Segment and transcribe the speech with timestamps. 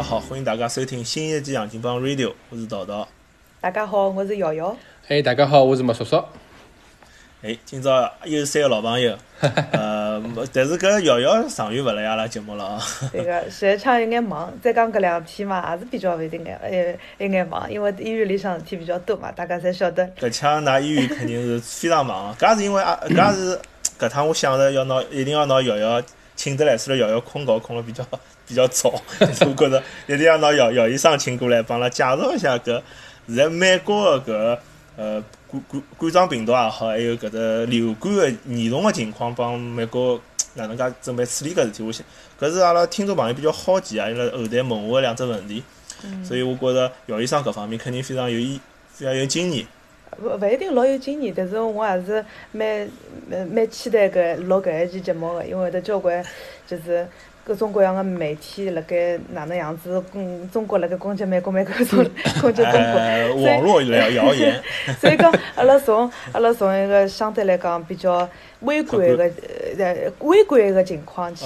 [0.00, 3.06] 家好，欢迎大家收听新一期《杨金帮 Radio》，我是桃桃。
[3.60, 4.74] 大家好，我是瑶瑶。
[5.08, 6.24] 哎，大家好，我是麦叔叔。
[7.42, 9.14] 哎，今朝又是三个老朋友，
[9.72, 10.22] 呃，
[10.54, 12.82] 但是搿瑶瑶上月勿来阿拉节目了啊。
[13.12, 20.08] 对个，前腔有眼忙，再讲搿两天嘛，也是比较有点眼，呃，有眼忙，因为医院里向事体比较多嘛，大家侪晓得。
[20.18, 23.60] 搿腔㑚医院肯定是非常忙，搿是因为啊，搿是
[23.98, 26.02] 搿趟我想着要拿，一定要拿瑶瑶
[26.42, 28.02] 请得来，虽然瑶瑶困觉困了比较
[28.48, 28.88] 比较早，
[29.20, 32.80] 我觉着一定要拿姚姚医生请过来，帮阿拉介绍一下搿
[33.26, 34.58] 现在美国个搿
[34.96, 40.18] 呃冠冠冠状病毒也好，还有搿只流感个严重个情况，帮美国
[40.54, 41.82] 哪能介准备处理搿事体。
[41.82, 42.02] 我想
[42.40, 45.62] 搿是阿拉听众朋友比较好奇啊，伊拉后台问我个两只问题，
[46.24, 48.58] 所以我觉着姚医生搿方面肯定非常有意，
[48.94, 49.66] 非常有经验。
[50.18, 52.88] 勿勿一定老有经验，但是我还是蛮
[53.28, 56.24] 蛮蛮期待搿录搿一期节目个，因为有得交关
[56.66, 57.06] 就是。
[57.50, 60.00] 各种各样的媒体辣盖哪能样子？
[60.12, 61.98] 嗯，中国辣盖攻击美国，美国从
[62.40, 64.62] 攻击中国，网络谣谣言。
[65.00, 68.28] 所以讲，阿拉从阿拉从一个相对来讲比较
[68.60, 69.28] 微观个
[69.76, 71.44] 呃微观一个情况去，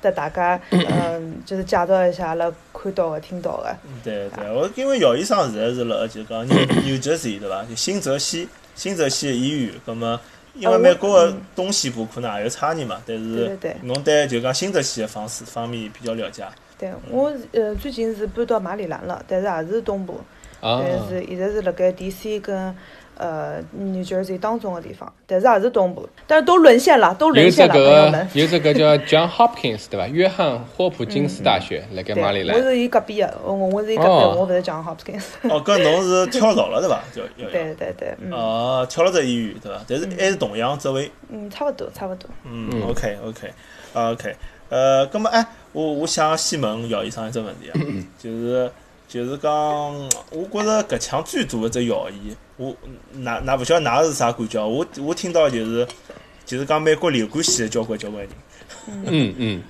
[0.00, 3.76] 得大家嗯，就是介绍一下阿拉看到个、听到个。
[4.02, 7.62] 对对，我因为姚医生现在是辣就讲纽纽泽西对伐？
[7.68, 10.18] 就新泽西新泽西医院，葛么？
[10.54, 16.44] 因为美国个东西部可能也有差异嘛，但是侬对就讲新泽西个方式方面比较了解。
[16.78, 20.20] 对，我呃最近是搬到马里兰了，但是也是东部，
[20.60, 22.74] 但是现在是辣盖 DC 跟。
[23.22, 28.26] 呃，New Jersey 当中的地方，但是也是东部，但是都沦陷了，都沦陷了，有这个。
[28.34, 30.08] 有这个叫 John Hopkins 对吧？
[30.08, 32.56] 约翰霍普金斯大学，辣盖马里兰。
[32.56, 35.22] 我是伊隔壁的，我我是伊隔壁，我不是 John Hopkins。
[35.42, 37.00] 哦，搿侬是跳槽了对伐？
[37.14, 38.16] 就对对对。
[38.32, 39.80] 哦，跳了只医院对伐？
[39.86, 41.08] 但是还是同样职位。
[41.28, 42.28] 嗯，差不多，差不多。
[42.44, 44.36] 嗯，OK OK，OK，
[44.68, 47.78] 呃，葛么哎，我我想先问姚医生一只问题啊，
[48.18, 48.68] 就是。
[49.08, 49.52] 就是讲，
[50.30, 52.76] 我觉着搿腔最大的只谣言，我
[53.14, 54.64] 哪哪勿晓得㑚是啥感觉？
[54.64, 55.86] 我我听到就是，
[56.44, 58.30] 就是讲美国流感死了交关交关人。
[59.06, 59.62] 嗯嗯。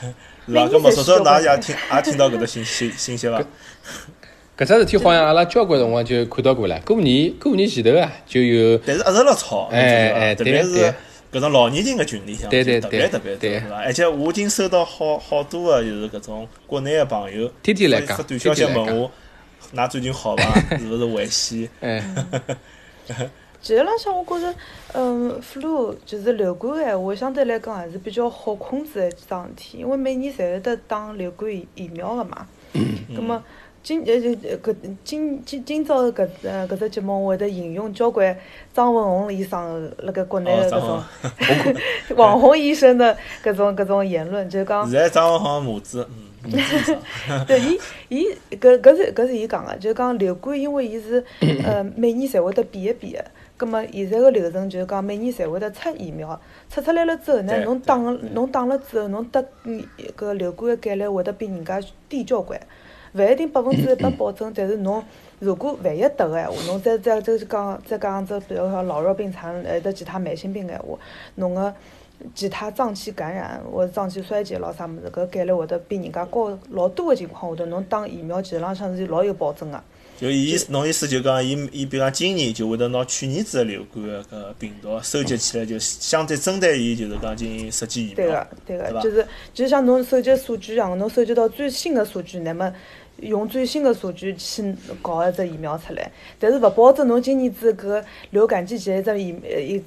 [0.46, 0.60] 是伐？
[0.66, 3.40] 搿么说说㑚也听也听到搿个信息信息伐？
[4.56, 8.78] 搿只事体好像阿拉交关辰光就看到过了，过年过年前头啊就有。
[8.78, 10.94] 但是一直辣吵，哎哎，特别是。
[11.30, 13.76] 搿种老年人个群里向，对对特别特别多，是伐？
[13.84, 19.10] 而且我已经收到好好多个，就是搿种国内个朋友，天天来讲，发短消息问我，
[19.74, 20.42] 㑚最近好伐？
[20.78, 21.68] 是勿是危险？
[23.60, 24.54] 其实浪向我觉着，
[24.94, 32.46] 嗯，flu 就是流感个闲话，相对来讲还是比较好控制一桩事体，因为每年侪有得打流感疫苗个嘛。
[32.74, 32.98] 嗯。
[33.14, 33.42] 葛末。
[33.80, 34.74] 今呃呃搿
[35.04, 38.36] 今今今朝搿呃搿只节目，我会得引用交关
[38.74, 41.02] 张文宏医生辣盖国内的搿种
[42.16, 44.82] 网红医生的搿种搿种言论，就讲。
[44.90, 46.27] 现在张文宏母子，嗯。
[47.46, 47.78] 对，伊
[48.08, 48.26] 伊
[48.56, 51.24] 搿搿是搿是伊讲个，就讲流感，因为伊是
[51.64, 56.40] 呃每年侪会得变一变个，葛末现在个流程就是讲每年侪会得出疫苗，
[56.70, 59.44] 出出来了之后呢，侬打侬打了之后，侬得
[60.16, 62.60] 搿流感个概率会得比人家低交关。
[63.14, 65.02] 勿一定百分之一百保证，但是侬
[65.38, 70.98] 如果万一得个闲话，侬再再再讲再讲只，比如说老弱病残，呃，得其他慢性病个闲话，
[71.36, 71.74] 侬个
[72.34, 79.82] 其他脏器感染或者脏器衰竭咾啥物事，搿概率会得比人家高老多个情况下头，侬打疫苗其实浪向是老有保证个。
[80.18, 88.16] 就伊侬意思就讲，伊伊比如讲今年就会得拿去年子个流感个搿病毒收集起来，就相对针对伊就是讲进行设计疫苗。
[88.16, 92.72] 对个，对个，就是就像侬收集数据一样，侬收集到最新个数据，那么。
[93.20, 99.28] 用最新的数据去搞一只疫苗出来，但是勿保证侬今年子搿流感季节一只疫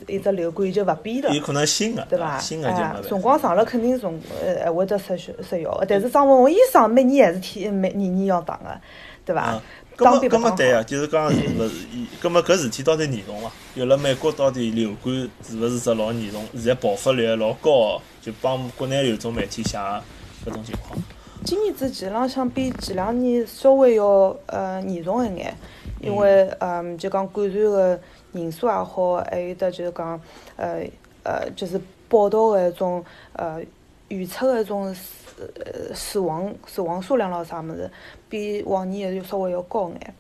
[0.08, 1.34] 一一只流感就勿变了。
[1.34, 2.38] 有可能新的，对伐？
[2.40, 2.70] 新的
[3.02, 5.86] 就辰光长了肯定从呃会得失效失效个。
[5.88, 8.82] 但是张文宏医生每年还是天每年年要打个，
[9.26, 9.62] 对伐？
[9.98, 11.86] 当兵么对啊，就是讲是勿是？
[12.22, 13.52] 搿么搿事体到底严重伐？
[13.76, 15.14] 有了美国到底流感
[15.48, 16.44] 是勿是只老严重？
[16.54, 20.98] 现在爆发率老高，就帮国内有种媒体写搿种情况。
[21.44, 25.54] 今年子其实浪向比前两年稍微要呃严重一眼，
[26.00, 28.00] 因为嗯就讲感染个
[28.32, 30.22] 人数也好，还有得就是讲
[30.56, 30.86] 呃
[31.24, 33.04] 呃就是报道个一种
[33.34, 33.60] 呃
[34.08, 37.90] 预测个一种死呃死亡死亡数量咾啥物事，
[38.30, 40.14] 比往年要稍微要高眼。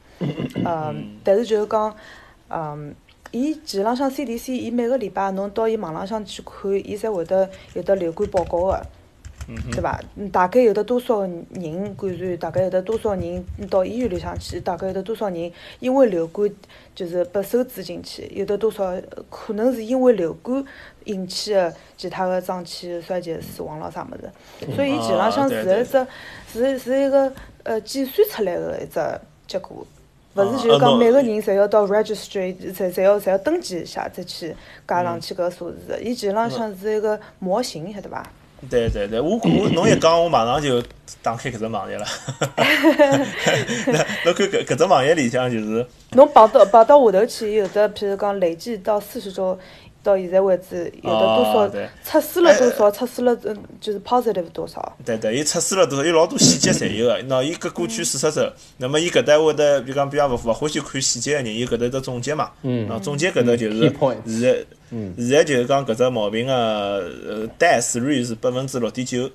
[0.65, 1.95] 嗯， 但是就是讲
[2.49, 2.95] 嗯，
[3.29, 8.81] 伊其实浪向 CDC，伊每个礼拜侬到伊网浪向去看，伊才会得有得流感报告个。
[9.71, 9.99] 对伐？
[10.15, 11.45] 嗯大概有得多少人
[11.97, 12.37] 感染？
[12.37, 14.59] 大概有得多少人到医院里向去？
[14.59, 16.49] 大概有得多少人因为流感
[16.95, 18.31] 就是被收治进去？
[18.33, 20.63] 有得多少呃可能是因为流感
[21.05, 24.75] 引起的其他的脏器衰竭死亡了啥物事？
[24.75, 26.07] 所以伊其实浪向是一只
[26.53, 27.31] 是是一个
[27.63, 28.99] 呃计算出来的一只
[29.47, 29.85] 结果。
[30.33, 34.55] 勿是就是讲每个人侪要到 registry，侪侪要侪要登记一下再去
[34.87, 36.01] 加上去搿个数字的。
[36.01, 38.25] 伊其实浪向是一个模型，晓得伐？
[38.69, 40.81] 对对对，我我侬一讲，我马上就
[41.23, 42.05] 打开搿只网页了。
[43.87, 49.57] 那侬看搿搿只网页里向就是，侬跑到跑到下头去，有的譬如讲累计到四十周，
[50.03, 51.69] 到现在为止有的多少
[52.03, 54.97] 测试了多少，测试了嗯就是 positive 多少。
[55.05, 57.21] 对对，伊测试了多少，有老多细节侪有个。
[57.23, 62.51] 喏，伊搿过去四十周，那么伊搿搭会得，比如讲，比方勿勿欢喜看细节个人，伊搿搭有得总结嘛。
[62.63, 64.65] 嗯喏，总结搿搭就是 Key points 现在
[65.17, 69.29] 现在就是讲搿只毛病个呃 death rate 是百分之六点九，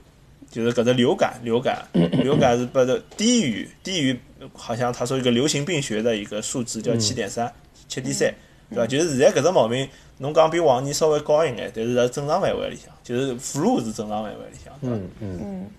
[0.50, 1.86] 就是搿只流感流感
[2.22, 4.19] 流感是百分低于低于，
[4.52, 7.50] 好像他说一个流行病学的一个数值叫七点三
[7.88, 8.34] 七点三，
[8.70, 8.86] 对伐？
[8.86, 14.96] 就是现在搿只毛病，侬讲比往年稍微高一眼，但是在正常范围里向，就是 flu 是正常范围里向，对伐？
[14.96, 15.70] 嗯嗯，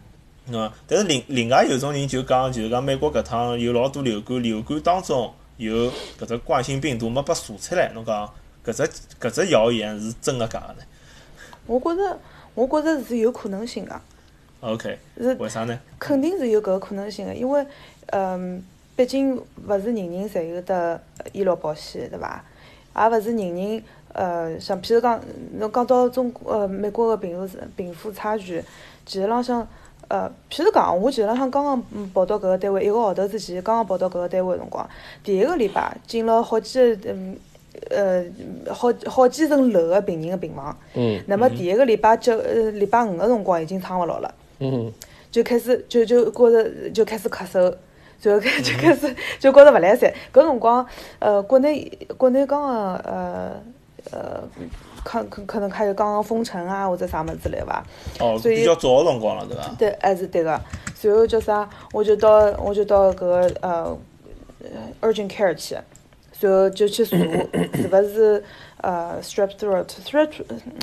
[0.50, 0.72] 嗯？
[0.88, 8.31] 但是另另外有种人就讲，就是讲美国搿趟有老多流感，流感当中有搿只冠心病毒没被查出来，侬讲
[8.66, 8.89] 搿只
[9.19, 10.80] 搿只谣言是真个假个呢
[11.66, 12.19] 我觉着
[12.54, 14.00] 我觉着是有可能性个
[14.62, 15.78] ，？OK，是为啥呢？
[16.00, 17.66] 肯定是有搿个可能性个，因为
[18.07, 18.63] 嗯，
[18.95, 21.01] 毕竟勿是人人侪有得
[21.33, 22.44] 医疗保险，对伐？
[22.95, 23.83] 也勿是人人
[24.18, 25.22] 呃，像譬如讲，
[25.60, 28.64] 侬讲到中国呃美国个贫富贫富差距，
[29.06, 29.66] 其实浪向
[30.08, 34.90] 呃，譬如讲，我其实浪向刚刚嗯跑到搿个单位一个号头之前，刚刚跑到搿个单位个辰光，
[35.24, 37.38] 第一个礼拜进了好几个嗯
[37.92, 38.25] 呃
[38.74, 44.34] 好好几层楼个病人个病房，嗯那么第一个礼拜九呃礼拜五个辰光已经撑勿牢了。
[44.60, 44.92] 嗯
[45.30, 47.72] 就开始就就觉着就开始咳嗽，
[48.24, 50.12] 然后开就开始就觉着勿来三。
[50.34, 50.84] 搿辰光，
[51.19, 51.88] 呃，国内
[52.18, 53.62] 国内刚刚呃
[54.12, 54.44] 呃，
[55.04, 57.83] 可可可能开始刚刚封城啊或者啥物事之类伐？
[58.19, 59.75] 哦，所以比较早个辰光了，对伐？
[59.77, 60.59] 对，还是对个。
[60.95, 61.69] 随后叫啥？
[61.94, 63.98] 我就到我就到搿个呃
[64.62, 65.77] 呃 urgent care 去，
[66.31, 67.15] 随后就去查
[67.75, 68.44] 是勿是
[68.81, 70.30] 呃 strep throat，strep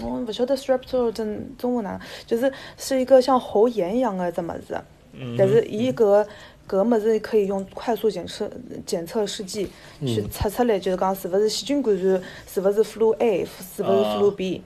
[0.02, 4.80] 我勿晓得 strep throat 中中文哪，就是是一个像喉炎一样的只物事，
[5.12, 6.26] 嗯但是伊搿个。
[6.66, 8.50] 搿个物事可以用快速检测
[8.86, 9.68] 检测试剂
[10.00, 12.22] 去测出来，就是讲是勿是细菌感染，
[12.52, 14.62] 是勿是 flu A，是勿是 flu B。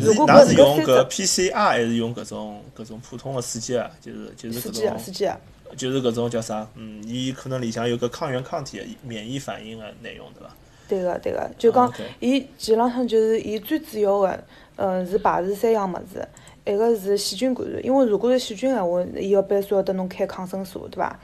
[0.00, 3.90] 如果搿是用搿 PCR 还是用搿种搿种普通的试剂啊？
[4.00, 5.40] 就是就是搿只试剂啊，种试剂啊。
[5.76, 6.66] 就是搿种叫啥？
[6.76, 10.54] 嗯，伊可能里向有个抗原抗体的免疫反应的内容，对伐？
[10.88, 14.44] 对个对个，就讲伊基本上就是伊最主要的，
[14.76, 16.26] 嗯，是排除三样物事，
[16.68, 21.18] 一个是细菌感染，因为如果是细菌闲话，伊要必须要得侬开抗生素，对伐？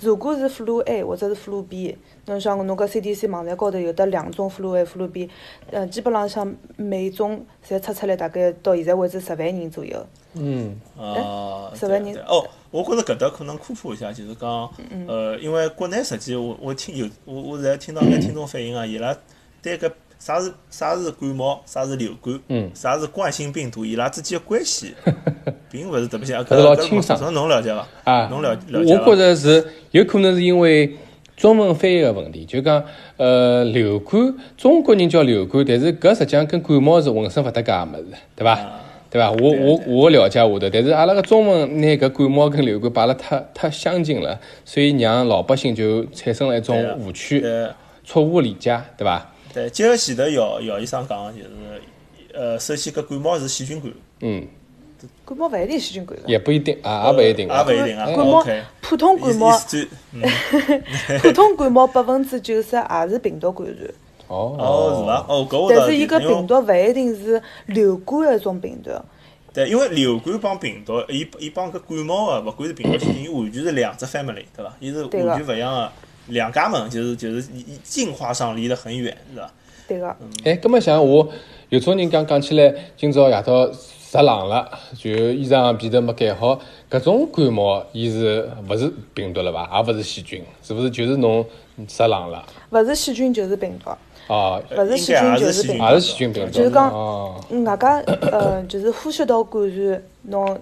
[0.00, 1.96] 如果是 flu A 或者是 flu B，
[2.26, 5.30] 侬像侬搿 CDC 网站高头有得两种 flu A、flu B，
[5.70, 10.06] 呃，基本浪向每种侪测出来大概到现在为止十万人左右。
[10.34, 10.78] 嗯。
[10.98, 12.12] 啊，对十万人。
[12.12, 15.06] 对哦，我觉着搿搭可能科普一下，就是讲，嗯。
[15.08, 19.16] 呃，因为国内实际我我听有我我现在听到眼 听众反映啊，伊拉
[19.62, 19.90] 对搿
[20.24, 24.94] 啥是啥是感冒，啥是流感，嗯啥是冠心病毒，伊拉之间的关系，
[25.70, 26.42] 并勿是特别像。
[26.42, 27.86] 搿是老清爽搿侬了解伐？
[28.10, 30.96] 啊，侬了解伐觉着是有可能是因为
[31.36, 32.82] 中文翻译个问题，就讲
[33.18, 38.52] 呃流感，中国人叫流感，但是搿实际上跟感冒是浑身勿搭界个物事，对伐？
[38.52, 39.30] 啊对伐？
[39.30, 47.44] 我对我我了解下头，但是阿拉个中文拿搿感冒跟流感摆了太太相近了，所以让老百姓就产生了一种误区、
[48.06, 49.30] 错误理解，对伐？
[49.54, 51.48] 对，结合前头姚姚医生讲的，就是
[52.34, 54.46] 呃，首先搿感冒是细菌感染，嗯，
[55.24, 57.64] 感冒勿一定细菌感染，也不一定啊，也勿一定啊。
[57.68, 58.06] 也勿一定啊。
[58.06, 58.44] 感冒
[58.80, 59.56] 普通感冒
[61.22, 63.76] 普通感冒百分之九十也是病毒感染。
[64.26, 65.26] 哦哦是伐？
[65.28, 68.90] 哦搿我但是伊搿病毒勿一定是流感的一种病毒，
[69.52, 74.74] 对，因为流感帮病毒，伊伊帮搿感冒个，勿管是病毒细菌，伊完全是两只 family，对伐？
[74.80, 75.92] 伊是完全勿一样个
[76.28, 77.42] 两家门，就是就是
[77.82, 79.50] 进化上离得很远，是伐？
[79.86, 80.16] 对个。
[80.44, 81.28] 哎，葛么像我
[81.68, 83.66] 有种人讲讲起来，今朝夜到
[84.10, 86.58] 着冷了，就衣裳被头没盖好，
[86.90, 89.68] 搿种感冒，伊是勿是病毒了伐？
[89.82, 91.44] 也勿是细菌，是勿是就是侬
[91.88, 92.44] 着冷了？
[92.70, 93.90] 勿是细菌就是病毒，
[94.28, 96.32] 哦，勿是细菌就是病毒也是细菌。
[96.32, 96.50] 病毒。
[96.50, 97.96] 就是讲哦，外加
[98.30, 100.58] 呃，就是呼吸道感染，侬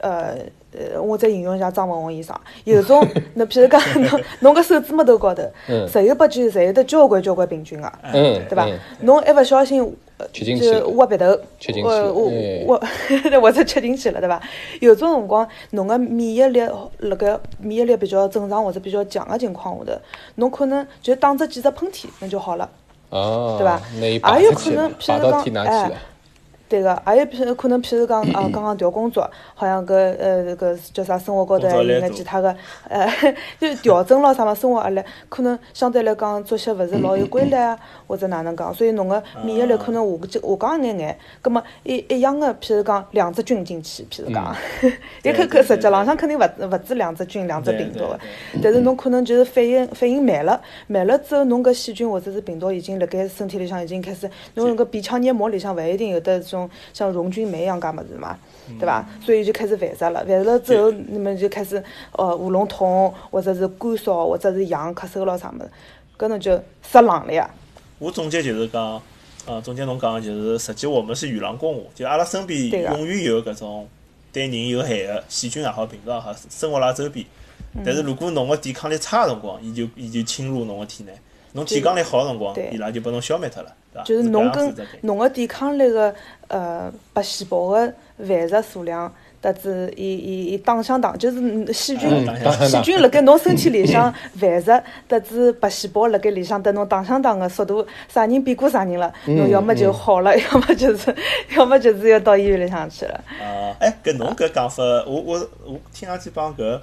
[0.00, 0.36] 呃
[0.76, 7.90] 呃，我再引用一下张文宏医生，有种 那譬如讲侬侬个手指末头高头， 嗯十有八九侪有得交关交关病菌个。
[8.02, 8.12] 嗯，
[8.48, 8.78] 对伐嗯？
[9.00, 9.78] 侬一勿小心
[10.34, 11.26] 就挖鼻头，
[11.84, 14.40] 我哎我或者吃进去了，对伐？
[14.80, 16.60] 有种辰光，侬个免疫力
[16.98, 19.98] 辣盖免疫力比较正常或者比较强个情况下头，
[20.36, 22.68] 侬可能就打只几只喷嚏，那就好了。
[23.10, 25.90] 哦，对吧也有可能譬如讲哎。
[26.68, 32.54] 对个，还有譬如可能，譬如讲啊， 刚刚调工作，好像搿呃搿叫啥生活高头还有眼其他个
[32.88, 33.08] 呃，
[33.60, 41.18] 就调整了啥嘛，生活压力可能相对来讲作息勿是老有规律啊，或者哪能讲，所以侬个免疫力可能下下降一眼眼。
[41.40, 44.54] 葛末一一样个，譬如讲两只菌进去，譬如讲，
[45.22, 48.18] 也可可实际浪向肯定勿勿止两只菌、两只病毒个，
[48.62, 58.38] 但是侬可能就是反应反应慢了，慢了之后，侬搿细菌或者是病毒已经辣盖身体里向已经开始，侬搿鼻腔黏膜里向勿一定有得种像溶菌酶一样介物事嘛，
[58.78, 59.06] 对伐？
[59.24, 61.82] 所以就开始繁殖了，繁殖了之后，那么就开始
[62.12, 65.70] 呃喉咙痛，或者是干烧，或者是痒、咳嗽咯啥么子，
[66.18, 67.48] 搿侬就失冷了呀。
[67.98, 69.00] 我总结就是讲，
[69.46, 73.88] 呃，总结侬讲的就是，实际我们是与狼共舞，就阿拉身边永远有搿种
[74.32, 77.24] 对人有害的细菌也好、病毒也好，生活辣周边。
[77.84, 81.12] 但是如果侬个抵抗力差个辰光，伊就伊就侵入侬个体内；
[81.52, 83.74] 侬抵抗力好个辰光，伊拉就把侬消灭脱了？
[84.04, 86.14] 就是侬跟侬个抵抗力个
[86.48, 89.12] 呃白细胞个繁殖数量，
[89.42, 92.08] 得知伊伊伊打相打，就是嗯细菌
[92.68, 101.14] 细菌辣盖侬身体里向 繁殖，得知白细胞辣盖里向等侬打相打个速度，啥人比过啥人了，侬要么就好了， 要么就是
[101.56, 103.14] 要么就是要到医院里向去了。
[103.40, 106.80] 啊，哎，搿侬搿讲法，我我我听上去帮搿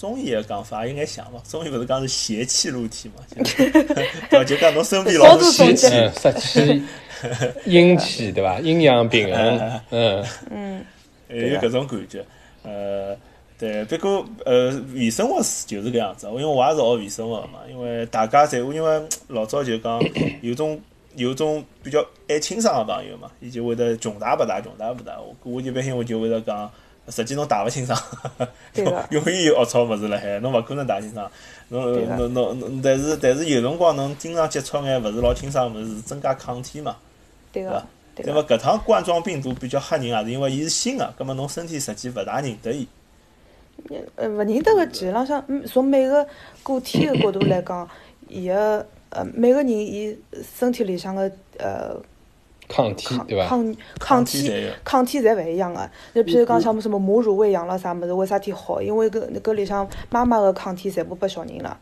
[0.00, 1.38] 中医也讲法也应该像嘛。
[1.46, 3.82] 中医勿是讲是邪气入体嘛， 就是对
[4.30, 4.44] 伐？
[4.44, 5.88] 就讲侬身边老多邪气
[6.18, 6.82] 杀气、
[7.66, 8.58] 阴气，对伐？
[8.60, 10.24] 阴阳平衡，嗯，
[11.28, 12.24] 呃有搿种感觉。
[12.62, 13.14] 呃，
[13.58, 17.58] 对，不过呃，微生物是就是搿样子，因为我也是学微生物个嘛。
[17.70, 20.02] 因为大家侪因为老早就讲
[20.40, 20.80] 有种
[21.16, 25.20] 有种比较爱清爽个朋友嘛，伊就会得穷大不大，穷大不大。
[25.20, 26.70] 我我一般性我就会得讲。
[27.10, 28.00] 实际侬打勿清爽，
[29.10, 31.30] 永远有龌龊物事辣海，侬勿可能打清爽。
[31.68, 31.82] 侬
[32.16, 36.96] 侬侬侬，但是但是有辰光侬经常接触眼勿是老清爽个物事，增加抗体嘛。
[37.52, 38.32] 对伐，对个。
[38.32, 42.88] 那么搿趟冠状病毒比较吓人，也是因为伊是新个，葛末侬身体实际勿大认得伊。
[44.16, 46.26] 呃，勿认得个，其实浪向，嗯从每个
[46.62, 47.88] 个体个角度来讲，
[48.28, 50.16] 伊个呃每个人伊
[50.58, 51.96] 身体里向个呃
[52.70, 53.46] 抗体抗对伐？
[53.48, 55.90] 抗抗体抗体侪勿一样个。
[56.14, 58.80] 就譬如讲像什么母乳喂养了啥物事，为啥体好？
[58.80, 61.76] 因为搿搿里向妈妈个抗体全部拨小人了，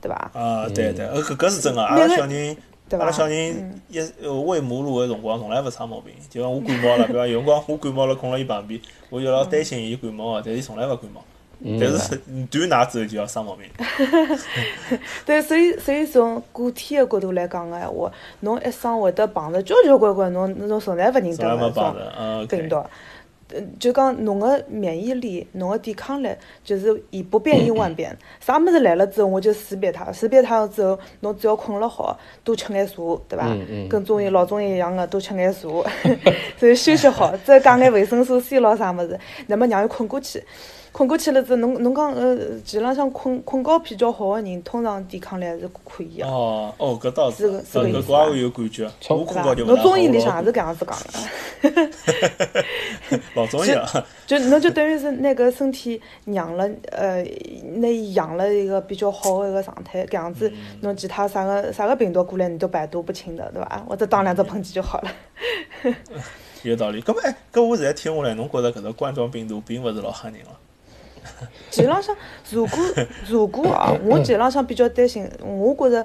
[0.00, 0.30] 对伐？
[0.32, 1.82] 啊，对对，呃，搿搿是真个。
[1.82, 2.56] 阿拉小人，
[2.88, 6.14] 对伐阿拉小人一呃喂母乳个辰光，从来勿生毛病。
[6.30, 11.22] 就讲我感冒了， 对伐有辰光我感冒了，困辣伊旁边，我就老担心伊感冒个，但是伊从来勿感冒。
[11.80, 12.16] 但是
[12.50, 13.66] 断奶之后就要生毛病。
[15.24, 21.96] 对，所以所以从个体的角度来讲个闲话，侬一生会得碰着交交关关侬侬从来勿认得个种
[22.48, 22.76] 病毒。
[22.76, 28.16] 呃，就讲侬个免疫力、侬个抵抗力，就是以不变应万变。
[28.40, 32.94] 啥物事来了之后，我就识别它，识别它了之后，侬只要困了好，多吃眼茶，
[33.28, 33.46] 对伐？
[33.48, 35.60] 嗯嗯跟中医老中医一样个，多吃眼茶，
[36.58, 40.42] 所以休息好，再加眼维生素 C 咯啥物事，那么让伊困过去。
[40.92, 46.26] 困过去了之后，侬侬讲呃，基本浪向困困觉比较好个人，通常抵抗力还是可以个。
[46.26, 48.90] 哦哦，搿倒是个是个搿意思搿我也有感觉。
[49.00, 49.24] 从我？
[49.24, 51.02] 困觉就侬中医里好向也是搿样子讲个。
[53.34, 53.88] 老中医啊，
[54.26, 57.22] 就侬就等于是拿搿身体养了，呃，
[57.76, 63.82] 拿伊养了一个比较好的一个状态，搿样子嗯侬其他啥个啥个病毒过来，你都百毒不侵的，对伐？
[63.88, 65.10] 或者打两只喷嚏就好了。
[66.62, 67.00] 有道理。
[67.00, 70.50] 搿么哎，搿我现在听下来，侬觉着搿个冠状病毒并勿是老吓人了？
[71.70, 72.14] 基本浪向，
[72.50, 72.78] 如果
[73.28, 76.04] 如果啊，我基本浪向比较担心，我觉着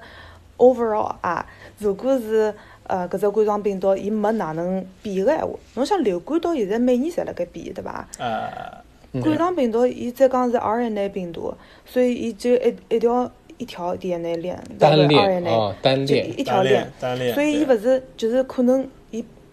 [0.57, 1.45] overall 啊，
[1.79, 2.53] 如果是
[2.87, 8.07] 呃搿只冠状病毒伊没哪能变个闲话，侬想流感到现在每年侪辣盖变，对伐？
[8.19, 8.83] 啊，
[9.21, 11.53] 冠状病毒伊再讲是 RNA 病毒，
[11.85, 18.87] 所以伊就一一条一条 DNA 链，单链 RNA 哦单就链一条单链链，单链，所以伊勿是就是可能伊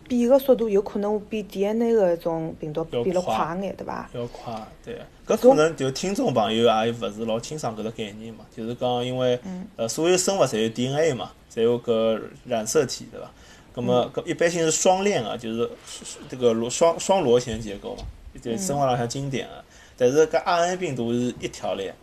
[0.08, 4.08] 变个速度有可能比 DNA 个一种病毒要变了快快眼，对伐？
[4.14, 4.52] 要快，
[4.84, 4.99] 对。
[5.26, 13.30] 搿可能就听众朋友也勿是老清爽搿个概念嘛，就是讲因为嗯呃所有生物侪有 DNA 嘛，侪有搿染色体对伐？
[13.75, 15.68] 葛么搿一般性是双链啊，就是
[16.28, 18.02] 这个螺双双螺旋结构嘛，
[18.40, 19.64] 就生活浪向经典个。
[19.96, 21.94] 但是搿 RNA 病毒是一条链，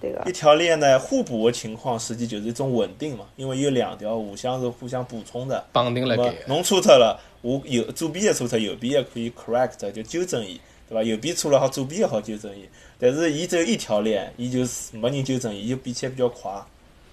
[0.00, 5.62] 对个一，条链呢互补的情况，实际就是一种稳定嘛，因为有两条互相是互相补充的。
[5.72, 11.02] 绑定了盖那么，侬错脱了，我右左边也错脱，右边也可以 correct 就纠正伊，对伐？
[11.02, 12.68] 右边错了好，左边也好纠正伊。
[12.98, 16.52] 但是伊只有一条链，伊就是没人纠正伊，伊就变起来比较快。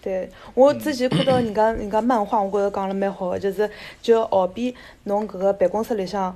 [0.01, 3.69] 对，我之前看到人家人家漫画，我觉着讲了蛮好个，就是
[4.01, 6.35] 就好比侬搿个办公室里向，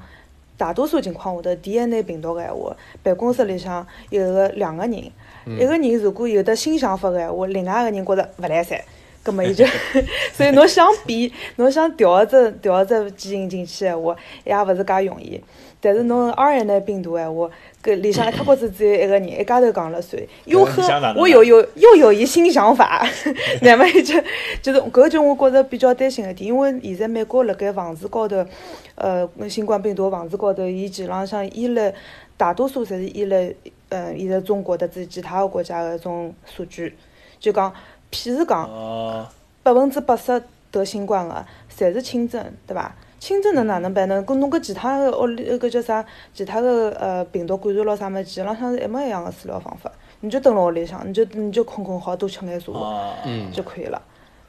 [0.57, 5.12] 大多数情况下头 DNA 病毒个闲话，办公室里向有个两个人，
[5.45, 8.81] 一个人如果有的新想法个闲话，另外一个人觉着勿来三，
[9.23, 9.65] 葛末伊就，
[10.33, 15.39] 所以侬想变，侬想调一只调一只基因进去闲话，也勿是介容易。
[15.83, 17.49] 但是侬 RNA 病毒闲话，
[17.83, 20.21] 搿里向一塌骨子只有一个人，一家头讲了算。
[20.45, 23.03] 哟呵我有有又有一新想法，
[23.61, 24.13] 那么就
[24.61, 28.45] 就是搿就我觉着比较担心一点，因为现在美国辣盖房子高头，
[28.93, 31.91] 呃，新冠病毒房子高头，伊基本浪向依赖
[32.37, 33.51] 大多数侪是依赖，
[33.89, 36.95] 呃，现在中国的自其他个国家个种数据，
[37.39, 37.73] 就讲，
[38.12, 38.63] 譬如讲。
[38.65, 39.27] 哦，
[39.63, 42.96] 百分之八十得新冠个，侪是轻症，对伐？
[43.20, 44.24] 轻症能哪能办呢？
[44.24, 46.03] 搿侬搿其他个屋里搿叫啥？
[46.34, 49.91] 其他个呃病毒感染咯啥物事，基本浪向是一模一样个治疗方法。
[50.22, 54.01] 你就蹲辣屋里向，你就你就困困好，多吃眼茶哦，嗯就可以了，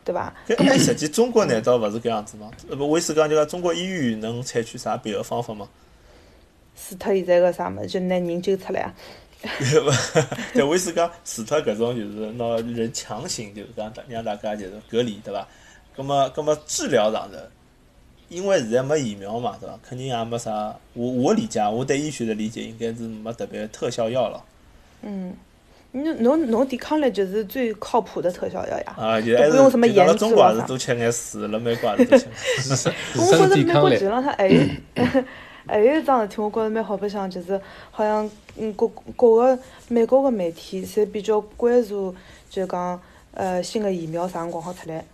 [0.03, 0.33] 对伐？
[0.49, 2.51] 搿哎，实际中国难道勿是搿样子吗？
[2.71, 5.69] 呃不，我意思讲就讲中国医院能采取啥别个方法吗？
[6.75, 8.95] 除脱现在个啥物事，就拿人揪出来啊！
[10.55, 15.47] 对，我意思讲，除脱搿种就是拿人强行就是讲让大家就是隔离，对伐？
[15.97, 17.37] 葛么葛么治疗上头，
[18.29, 19.79] 因为现在没疫苗嘛，对伐？
[19.87, 20.75] 肯定也没啥。
[20.95, 24.43] 我我理解，我对医学的理解应该是没特别特效药了
[25.03, 25.35] 嗯，
[25.91, 28.95] 侬侬侬抵抗力就是最靠谱的特效药呀。
[28.97, 32.27] 啊，就还是不用什么就讲辣研制中国还是多吃眼水，辣美国还是多吃。
[33.17, 34.61] 我觉着美国体抗力基本上还有
[35.67, 42.15] 还有一桩事体，我觉着蛮好白相，就是好像嗯各各个美国个媒体侪比较关注，
[42.51, 43.01] 就讲
[43.33, 45.05] 呃新个疫苗啥辰光好出来，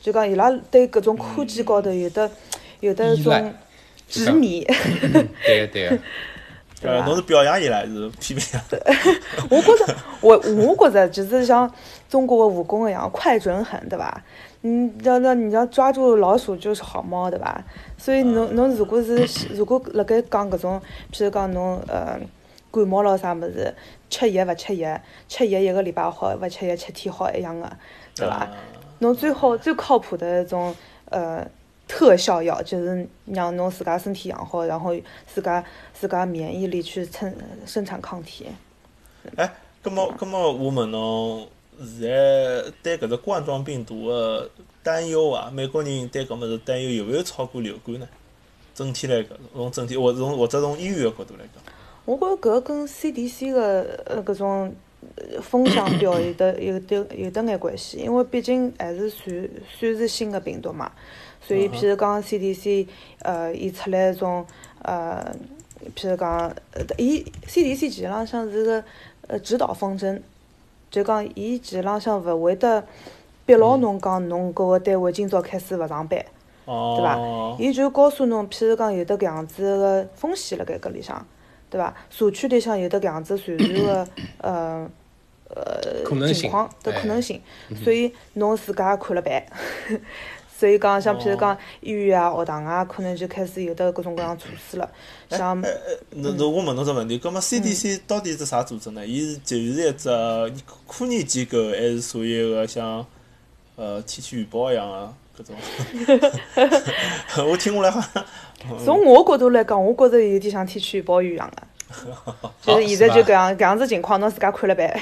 [0.00, 2.30] 就讲伊拉对搿种科技高头有的
[2.80, 3.54] 有的一种
[4.08, 4.64] 执迷。
[5.44, 5.98] 对个对个，呃，
[6.82, 8.62] 对吧侬是表扬伊拉还是批评伊拉？
[9.48, 11.72] 我觉着，我我觉着就是像
[12.10, 14.22] 中国个武功一样，快准狠，对吧？
[14.66, 17.62] 嗯，要那你要抓住老鼠就是好猫，对吧？
[17.98, 20.80] 所以侬侬如果是如果辣盖讲搿种，
[21.12, 22.18] 譬如讲侬呃
[22.72, 23.74] 感冒咯啥物事，
[24.08, 27.70] 吃药勿吃药，吃药一个礼拜好，勿吃药七天好一样个，
[28.16, 28.36] 对吧？
[28.36, 28.50] 啊
[29.00, 30.74] 侬最好最靠谱的一种
[31.10, 31.46] 呃
[31.86, 34.94] 特效药，就是让侬自家身体养好，然后
[35.26, 37.34] 自家自家免疫力去生
[37.66, 38.46] 生产抗体。
[39.36, 41.46] 哎，葛么葛么，我问侬，
[41.78, 44.50] 现在对搿只冠状病毒个
[44.82, 48.08] 担忧啊，美国人对搿物事担忧有没有超过流感呢？
[48.74, 51.62] 整体来讲，从整体或从或者从医院个角度来讲，
[52.04, 54.74] 我觉着搿跟 CDC 个呃搿种
[55.42, 60.90] 风向标有得有得有得眼关系，因为毕竟还是算算是新个病毒嘛，
[61.40, 62.86] 所以譬如讲 CDC
[63.20, 64.44] 呃伊出来一种
[64.82, 65.34] 呃
[65.94, 68.84] 譬如讲呃伊 CDC 基本浪向是个
[69.28, 70.22] 呃指导方针，
[70.94, 72.84] 就讲伊其实浪向勿会得
[73.44, 76.24] 逼牢侬讲侬搿个单位今朝开始勿上班。
[76.66, 77.56] 哦，对伐？
[77.58, 81.26] 伊就告诉侬，譬如讲有得搿样子个风险辣盖搿里向，
[81.68, 81.92] 对伐？
[82.10, 84.88] 社区里向有得搿样子传染个呃
[85.48, 87.42] 呃情况的哎可能性，
[87.82, 89.44] 所以侬自家看了办。
[90.56, 94.88] 所以讲，像譬如讲医院啊、学堂啊，可能就开始有得各种各样措施了。
[95.30, 99.04] 像那那我问侬只问题，葛么 CDC 到底是啥组织呢？
[99.04, 100.08] 伊是就是一只
[100.86, 103.04] 科研机构，还是属于一个像
[103.76, 104.88] 呃天气预报一样
[105.36, 105.56] 的搿种？
[107.50, 108.24] 我听下来好像
[108.84, 111.62] 从我角度来讲，我觉着有点像天气预报员一样的，
[112.62, 115.00] 就是现在就搿样搿样子情况，侬自家看了办。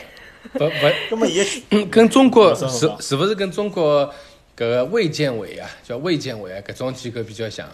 [0.55, 0.71] 不不，
[1.11, 2.67] 葛么伊嗯跟中国是
[2.99, 4.13] 是不是跟中国搿
[4.69, 7.69] 个卫健委啊，叫卫健委啊，搿种机构比较像？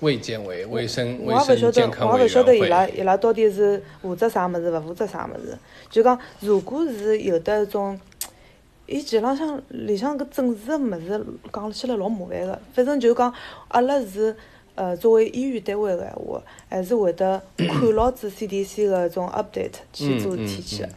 [0.00, 2.86] 卫健委、卫生卫我也勿晓得生健，康我也委勿晓得伊拉。
[2.88, 5.56] 伊拉到底是负责啥物事，勿负责啥物事。
[5.88, 7.98] 就讲，如果是有得一种，
[8.86, 12.60] 伊前浪向里向搿政治个物事讲起来老麻烦个。
[12.74, 13.32] 反正就讲，
[13.68, 14.36] 阿拉是
[14.74, 20.88] 呃作为医院单位个闲话，还是会得看牢子 CDC 个一种 update 去做嗯嗯事体去的。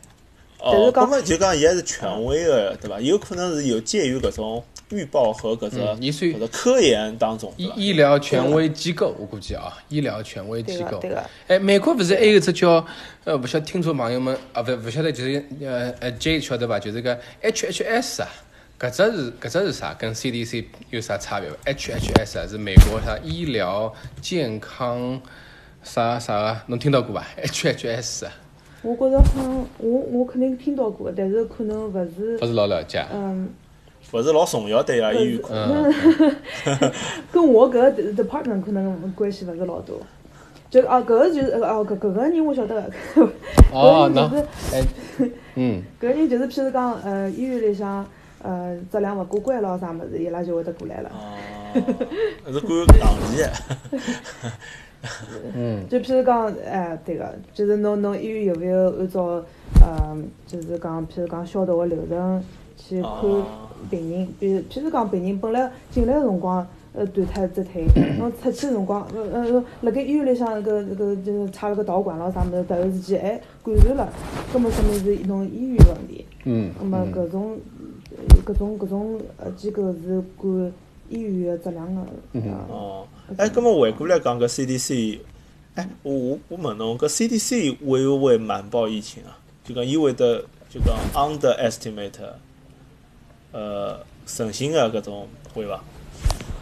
[0.60, 3.00] 但哦是，讲葛么就讲伊还是权威的，对伐？
[3.00, 11.24] 有可能是有介于搿种预报和搿只嗯伊算搿只科研当中，医医疗权威机构，我估计啊，医疗权威机构对个。
[11.48, 12.84] 哎，美国勿是还有一只叫
[13.24, 16.80] 呃，勿晓得听众朋友们啊，勿勿晓得就是呃呃 J 晓得伐？
[16.80, 18.30] 就是个 HHS 啊，
[18.80, 19.94] 搿只是搿只是啥？
[19.94, 25.22] 跟 CDC 有啥差别伐？HHS 啊是美国啥医疗健康
[25.84, 26.64] 啥啥啊？
[26.68, 28.32] 侬听到过伐？HHS 啊，
[28.84, 33.06] 我觉着好像我我肯定听到过，但是可能勿是勿是老了解。
[33.14, 33.50] 嗯。
[34.14, 35.94] 勿是老重要对啊，医院嗯，
[37.30, 37.92] 跟我搿个
[38.24, 39.94] department 可能关系勿是老大。
[40.70, 42.90] 就啊，搿个就是呃哦，搿搿个人我晓得
[43.74, 44.84] 哦，那个人就是哎，
[45.56, 48.06] 嗯， 搿个人就是譬如讲呃医院里向
[48.42, 51.12] 呃质量勿过关咯啥物事，伊拉就会得过来了。
[51.12, 51.36] 哦，
[52.54, 53.52] 是管行钿的。
[55.56, 59.44] 嗯，就譬如讲，哎，对个，就是侬侬医院有没有按照，
[59.82, 62.44] 呃，就是讲，譬如讲消毒个流程
[62.76, 63.46] 去看哦
[63.90, 67.86] 病人，比如譬如讲病人本来进来个辰光，呃，断脱一只腿，
[68.18, 74.10] 侬出去个辰光，呃呃，辣盖医院里向搿搿就是插了个导管咯啥物事，突然之间哎感染了，
[74.54, 76.26] 搿么说明是侬医院问题。
[76.46, 77.58] 嗯搿么搿种
[78.18, 80.72] 呃搿种搿种呃机构是管
[81.10, 82.02] 医院个质量个。
[82.34, 83.04] 嗯呃哦，
[83.36, 85.20] 哎，咁么回过来讲搿 CDC，
[85.76, 89.38] 哎，我我我问侬，搿 CDC 会勿会瞒报疫情啊？
[89.66, 92.22] 就讲伊会得就讲 underestimate，
[93.52, 95.84] 呃，诚信个搿种会伐？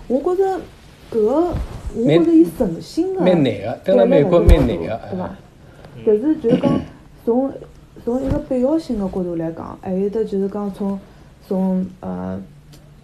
[0.08, 0.60] 我觉着
[1.12, 1.54] 搿个，
[1.94, 5.36] 我觉着伊诚信个，蛮难个蹲辣美国蛮难个对伐？
[6.04, 6.82] 但是就是讲
[7.24, 7.54] 从
[8.04, 11.00] 从一个必要性个角度来讲，还有得就是讲从
[11.48, 12.42] 从呃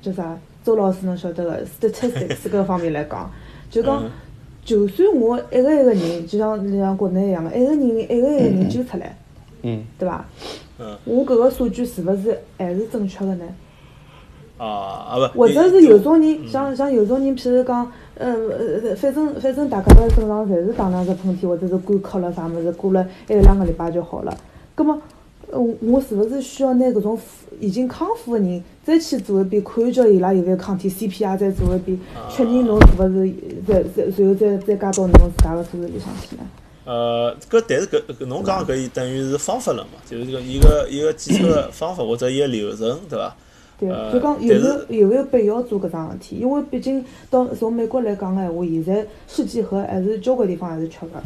[0.02, 3.32] 叫啥，周老师侬晓得个 statistics 搿方面来讲，
[3.71, 4.12] 就讲嗯
[4.63, 9.17] 就算我一个一个人，就像就像国内一样个，一个人一个一个人揪出来，
[9.63, 10.23] 嗯对伐？
[10.77, 13.45] 嗯我搿个数据是勿是还是正确个呢？
[14.57, 24.38] 啊啊勿，或者是有种人，像像有种人，譬如讲，呃呃，反正反正大家个身上侪是打两只喷嚏，或者是干咳了啥物事，过了一两个礼拜就好了。
[24.75, 25.01] 葛么，
[25.51, 27.19] 呃，我是勿是需要拿搿种
[27.59, 33.33] 已经康复的人再去做一遍，看叫伊拉有没有抗体，CPR 再做一遍，确认侬是勿是
[33.67, 36.43] 再再然后再再加到侬自家个数字里向去呢？
[36.83, 43.35] 呃，搿但是搿搿侬讲搿伊等于是方法论嘛，就是这个一个一个检测个方法或者一个流程，对伐？
[43.79, 44.55] 对，呃就讲有
[44.89, 46.37] 没有没有必要做搿桩事体？
[46.37, 51.21] 因为毕竟到从美国来讲个闲话，现在试剂盒还是交关地方还是缺个。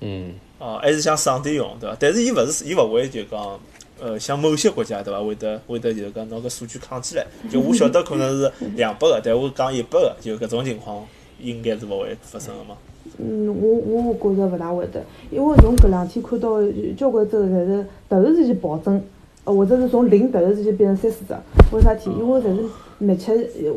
[0.00, 1.96] 嗯哦，还是想省点用，对伐？
[1.98, 3.58] 但是伊勿是伊勿会就讲，
[4.00, 7.26] 呃，像某些国家对伐，会得会得就是讲拿搿数据扛起来。
[7.50, 11.04] 就我晓得可能是两百个，但我讲一百个，就搿种情况
[11.40, 12.76] 应该是勿会发生个嘛。
[13.18, 16.62] 嗯，我我觉着勿大会得，因为侬搿两天看到
[16.96, 19.02] 交关州侪是突然之间暴增，
[19.42, 21.34] 呃，或者是从零突然之间变成三四只，
[21.74, 22.08] 为啥体？
[22.10, 22.62] 因为侪是
[22.98, 23.32] 密切，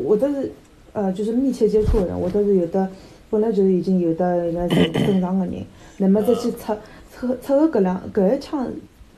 [0.06, 0.52] 或者是
[0.92, 2.88] 呃就是密切接触的人，或者是有的
[3.30, 5.64] 本来就是已经有的那症症状个人，
[5.98, 6.76] 那么再去测
[7.12, 8.66] 测测个搿两搿一枪，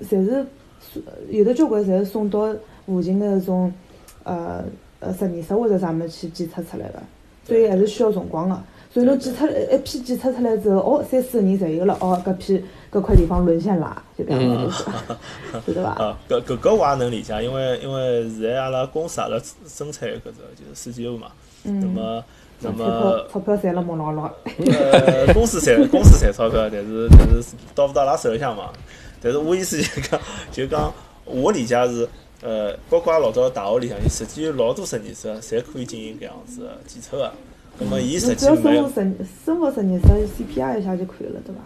[0.03, 0.47] 侪是
[0.81, 2.49] 送有的交关侪是送到
[2.87, 3.73] 附近的搿种
[4.25, 4.65] 呃
[5.01, 6.99] 呃实验室或者啥物事去检测出来个，
[7.45, 8.59] 所以还是需要辰光个。
[8.91, 14.85] 所以侬检测一批检测出来之后，哦，三四个人侪有了，哦，搿批搿块地方沦陷啦，就搿样子
[15.67, 15.91] 晓得伐？
[16.03, 21.27] 啊，搿搿搿我也能理解，因为因为现在阿拉公司阿拉生产搿只就是四 G O 嘛，
[21.65, 22.25] 那么
[22.61, 24.25] 那么钞票赚了没老老，
[24.67, 28.71] 呃，公司赚 公司赚钞票，但是但是到勿到阿拉手里向嘛。
[29.21, 30.93] 但是我意思就讲，就讲
[31.25, 32.09] 我理解是，
[32.43, 37.33] 呃，包括阿拉老早大学里向，伊实际有老多实验室侪可以进行搿样子的检测的。
[37.79, 41.61] 那么伊实侬只要际没有生物实生物实验室 CPR 一下就可以了，对伐？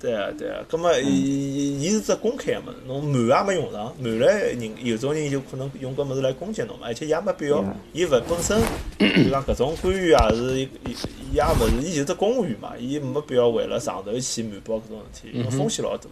[0.00, 7.62] 对啊，对啊，葛么伊伊伊是只公开个物事，侬瞒也没用上，瞒了人有种人就可能用搿物事来攻击侬嘛，而且也没必要。
[7.92, 8.58] 伊勿本身
[8.98, 10.96] 就讲搿种官员也是伊伊
[11.32, 16.10] 伊也勿是，伊就是只公务员嘛，伊没必要为了上头去瞒报搿种事体，因为风险老大个。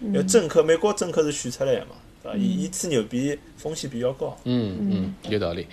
[0.00, 2.38] 因为政客美国政客是选出来个嘛，对伐？
[2.38, 4.36] 伊伊吹牛逼风险比较高。
[4.44, 5.66] 嗯嗯，有道理。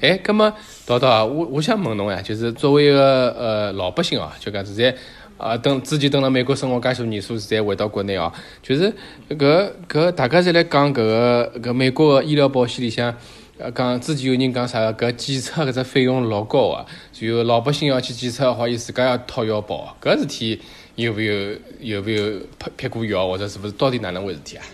[0.00, 0.54] 哎，葛么
[0.86, 4.96] 叨叨啊，我我想问侬呀，就是作为一个呃老百姓啊，就讲现在
[5.42, 8.92] 啊，等之前等了美国生活介许多年数，才回到国内啊，就是
[9.30, 13.14] 搿搿大家侪来讲搿个搿美国个医疗保险里向。
[13.58, 16.86] 呃，讲之前有人讲啥个，搿检测搿只费用老高啊，
[17.20, 20.60] 然后老百姓要去检测的话，伊自家要掏腰包，搿事体
[20.96, 21.34] 有没有
[21.80, 24.64] 有没有撇撇过腰，或者是不是到底哪能回事体啊？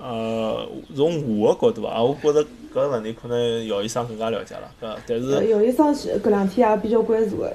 [0.00, 2.46] 呃，从我个角度啊，我觉着
[2.78, 4.96] 搿个问题可能姚医生更加了解了，对伐？
[5.08, 7.52] 但呃，是姚医生是搿两天也比较关注个，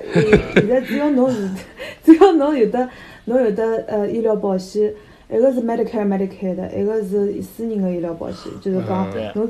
[0.56, 1.50] 现在只要侬是，
[2.04, 2.90] 只要侬有的
[3.26, 4.94] 侬有的呃医疗保险，
[5.32, 9.50] 一个是 Medicare Medicare 的，一个是私人个医疗保险，就是讲对侬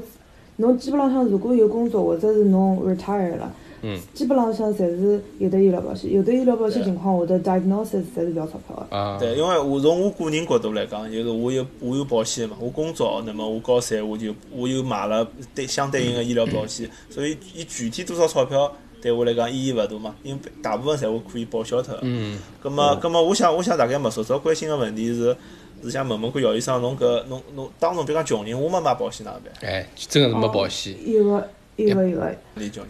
[0.58, 3.52] 侬基本浪向如果有工作或者是侬 retire 了，
[3.84, 8.98] 嗯基本浪向侪是有的医疗保险，有的医疗保险情况下头 diagnosis 侪是不要钞票个。
[8.98, 21.98] 啊，对，因为我从我个人角度来讲，就是我有我有保险嘛，我工作，那么我高三，我就我又买了对相对应的医疗保险，所以伊具体多少钞票对我来讲意义勿大嘛，因为大部分侪会可以报销脱。
[22.02, 25.36] 嗯，咁么，咁么，我想，我想大概没说，主要关心个问题是，
[25.84, 29.54] 是想问问看姚医生，侬搿侬侬当中比如讲穷人，我没买保险哪能办？
[29.69, 30.96] 哎，真个是没保险。
[31.06, 32.36] 有个有个一个。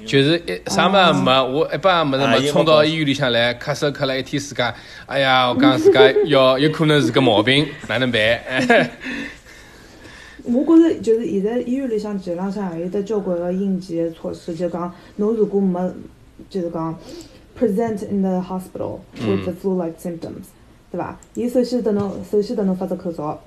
[0.05, 4.73] 就是一啥么也没，我一般也没啊什么，冲到医院里向来，咳嗽咳了一天自家，
[5.05, 8.19] 哎呀，我讲自家要 有可能是个毛病，哪能办？
[10.43, 15.89] 我觉着就是现在医院里向基本上也有得交关个应急个措施，就讲侬如果没
[16.49, 16.93] 就是讲
[17.57, 20.49] present in the hospital with the flu-like symptoms，
[20.91, 21.17] 对伐？
[21.35, 23.41] 伊首先得侬首先得侬发只口罩，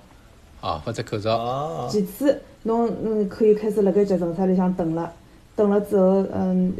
[0.62, 5.12] 啊，发只口罩，啊，其次侬嗯可以开始辣盖急诊室里向等了，
[5.56, 6.72] 等了之后嗯，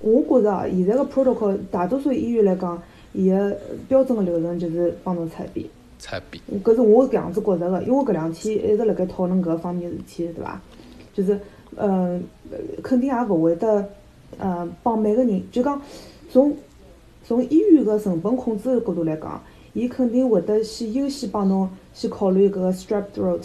[0.00, 2.82] 我觉着啊，现在个 protocol 大多数医院来讲，
[3.12, 5.70] 伊个标准个流程就是帮侬采鼻。
[5.98, 10.58] 采鼻，搿是我搿样子觉着个，因为我搿两天一直辣盖讨论搿方面事体，对伐？
[11.12, 11.38] 就是，
[11.76, 12.24] 嗯，
[12.82, 13.86] 肯定也勿会得，
[14.38, 15.78] 呃，帮每个人，就讲
[16.30, 16.56] 从
[17.22, 19.42] 从医院个成本控制个角度来讲，
[19.74, 23.42] 伊肯定会得先优先帮侬先考虑搿个 strep throat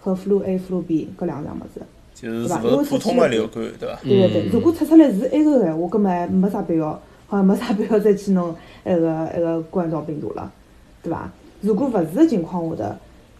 [0.00, 1.84] 和 flu A、flu B 搿两样物事。
[2.20, 3.98] 就是勿是普通的流感，对伐？
[4.02, 6.90] 对对对，如果测出来是埃个闲话，搿么还没啥必要，
[7.26, 8.54] 好像没啥必要再去弄
[8.84, 10.50] 埃个埃个冠状病毒了，
[11.02, 11.30] 对伐？
[11.60, 12.94] 如果勿是个情况下头，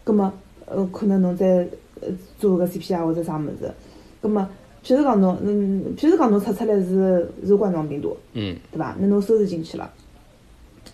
[0.05, 0.33] 葛么
[0.67, 1.67] 呃可能侬再
[2.01, 3.73] 呃做个 CPR 或者啥物事，
[4.21, 4.49] 葛么
[4.85, 8.95] 譬如讲侬嗯，譬如讲侬测出来是是冠状病毒，嗯，对伐？
[8.99, 9.91] 那侬收拾进去了，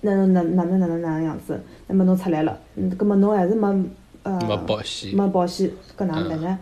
[0.00, 1.60] 那侬哪哪能哪能哪能样子？
[1.86, 3.68] 那么侬出来了，嗯，葛么侬还是没
[4.22, 6.58] 呃没保险，没保险，搿哪能办呢？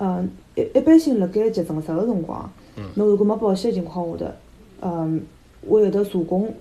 [0.00, 2.50] 呃，一一般性辣盖急诊室个辰光，
[2.94, 4.32] 侬如果没保险个情况下头，
[4.80, 5.20] 嗯，
[5.68, 6.54] 会有得社工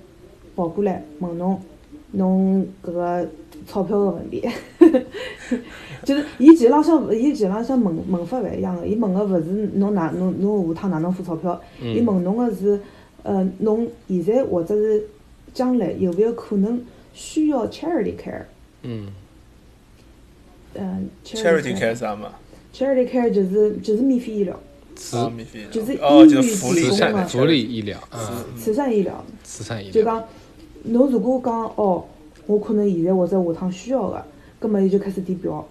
[0.57, 1.57] 跑过来问侬，
[2.11, 3.29] 侬搿个
[3.65, 4.45] 钞票个问题，
[6.03, 12.77] 就是伊其实浪向，伊其实浪向问问法勿一样个，伊问个勿是侬哪侬侬下趟哪能付钞票，伊问侬个是，
[13.23, 15.07] 呃，侬现在或者是
[15.53, 18.43] 将来有勿有可能需要 charity care？
[18.83, 19.07] 嗯，
[20.73, 22.33] 嗯 charity care 啥嘛？
[22.73, 24.59] Charity care 就是就是免费医疗，
[24.95, 25.17] 慈
[25.71, 27.61] 就是哦，医院就是慈提供的善福利。
[27.61, 28.19] 医疗，嗯，
[28.57, 28.95] 慈善。
[28.95, 29.23] 医疗。
[29.43, 30.23] 慈善医疗，就讲，
[30.83, 32.03] 侬如果讲哦，
[32.45, 34.23] 我可能现在或者下趟需要个，
[34.59, 35.65] 葛么伊就开始填表，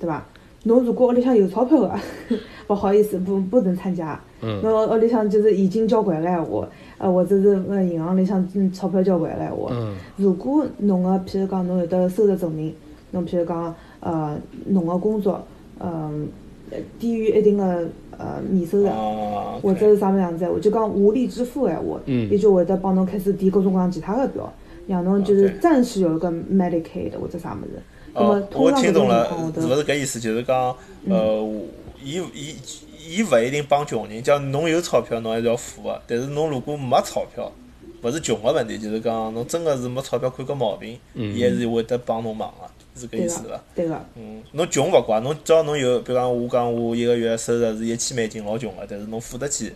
[0.00, 0.24] 对伐？
[0.64, 1.94] 侬如果屋里向有钞票个，
[2.66, 4.20] 不好意思，不不能参加。
[4.42, 4.60] 嗯。
[4.62, 9.94] 侬屋里向就是现金交关个闲话，呃，或者是呃银行里向嗯钞票交关个闲话，嗯。
[10.16, 12.74] 如果侬个譬如讲侬有得收入证明，
[13.12, 14.36] 侬譬如讲呃
[14.66, 15.46] 侬个工作，
[15.80, 16.28] 嗯、
[16.70, 18.86] 呃，低于一定的呃年收入。
[18.86, 24.52] 啊，或者是啥么样子闲话，就讲无力支付个闲话，嗯伊就会得帮侬开始填各种各样其他个表，
[24.86, 27.82] 让侬就是暂时有一个 Medicaid 或者啥物事。
[28.14, 30.18] 那么哦，我听懂了是勿，是搿意思？
[30.18, 30.74] 就是讲，
[31.08, 31.46] 呃，
[32.02, 32.54] 伊伊
[33.08, 37.52] 伊勿一定帮穷人，叫侬有钞票侬还是要付个，但是侬如果没钞票，
[38.02, 42.65] 勿是穷个问题，就是讲侬真个是没钞票看个毛病，伊还是会得帮侬忙个，
[42.96, 49.72] 是搿对意思伐个？，对个，嗯，侬穷勿怪，侬只要侬有，比如讲我讲我一个月收入是一千美金，老穷个，但是侬付得起，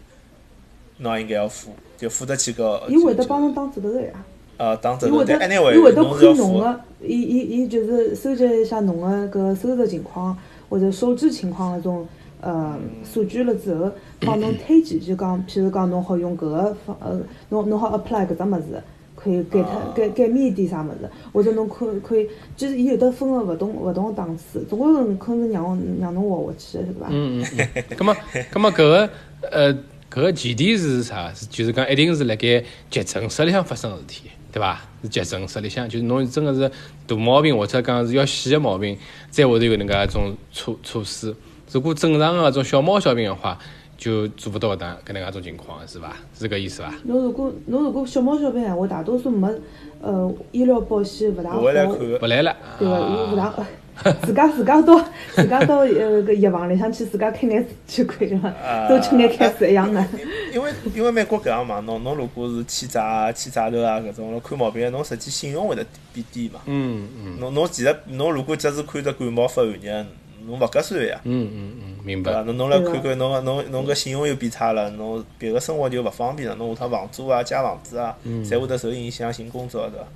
[0.99, 2.89] 侬也应该要付，就付得起搿。
[2.89, 4.13] 伊会得帮侬打折头个呀，
[4.57, 6.03] 啊，打折头，但伊会得。
[6.03, 10.37] 看侬个，伊伊伊就是收集一下侬个搿收入情况
[10.69, 12.09] 或者收支情况搿种
[12.41, 18.83] 呃数据了之后，帮侬推荐，就讲譬如讲侬好用搿个方呃，侬侬好 apply 搿只物事。
[19.23, 27.07] 可以减脱减减免一点啥物事，或者侬可可以，就是伊有得分个勿同勿同个档次，总归是可能让我让侬活下去的，是伐？
[27.11, 28.17] 嗯嗯嗯， 咁么
[28.53, 29.11] 咁么搿个
[29.51, 29.75] 呃
[30.11, 31.33] 搿个前提是啥？
[31.35, 34.81] 是就是讲一定是辣盖急诊室里向发生个事体，对伐？
[35.03, 36.71] 是急诊室里向，就是侬真个是
[37.07, 38.97] 大毛病或者讲是要死个毛病，
[39.31, 41.35] 才会得有搿能介一种措措施。
[41.73, 43.59] 如果正常个搿种小毛小病个话，
[44.01, 46.17] 就做勿到搿能搿能介一种情况，是伐？
[46.37, 46.91] 是搿意思伐？
[47.05, 49.47] 侬如果侬如果小毛小病闲话，大多数没
[50.01, 51.95] 呃医疗保险勿大好，来看。
[51.99, 53.55] 勿来了，对伐，伊啊勿大，
[54.25, 54.99] 自家自家到
[55.35, 60.03] 自家到呃搿药房里向去自家开眼就可以了啊，都吃眼开水一样的。
[60.55, 65.85] 因为因为美国搿样嘛，侬侬如果是欠债啊、欠债头啊搿种看毛病，侬实际信用会得
[66.15, 66.61] 变低嘛。
[66.65, 70.07] 嗯嗯侬侬其实侬如果只是看着感冒发寒热，
[70.47, 71.21] 侬勿合算呀。
[71.25, 72.23] 嗯嗯嗯，明？
[72.23, 72.43] 白。
[72.45, 80.07] 侬侬来看看侬个侬侬个信用又变差了，侬别个生活就勿方便了，侬下趟房租啊、借房子啊，侪会得受影响，寻工作对伐？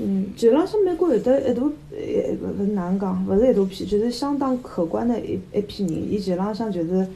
[0.00, 7.06] 嗯，其实浪向美国有得一大，呃，勿是哪能讲，勿是一大批，就是相当可观的一一批人，伊其实浪向就是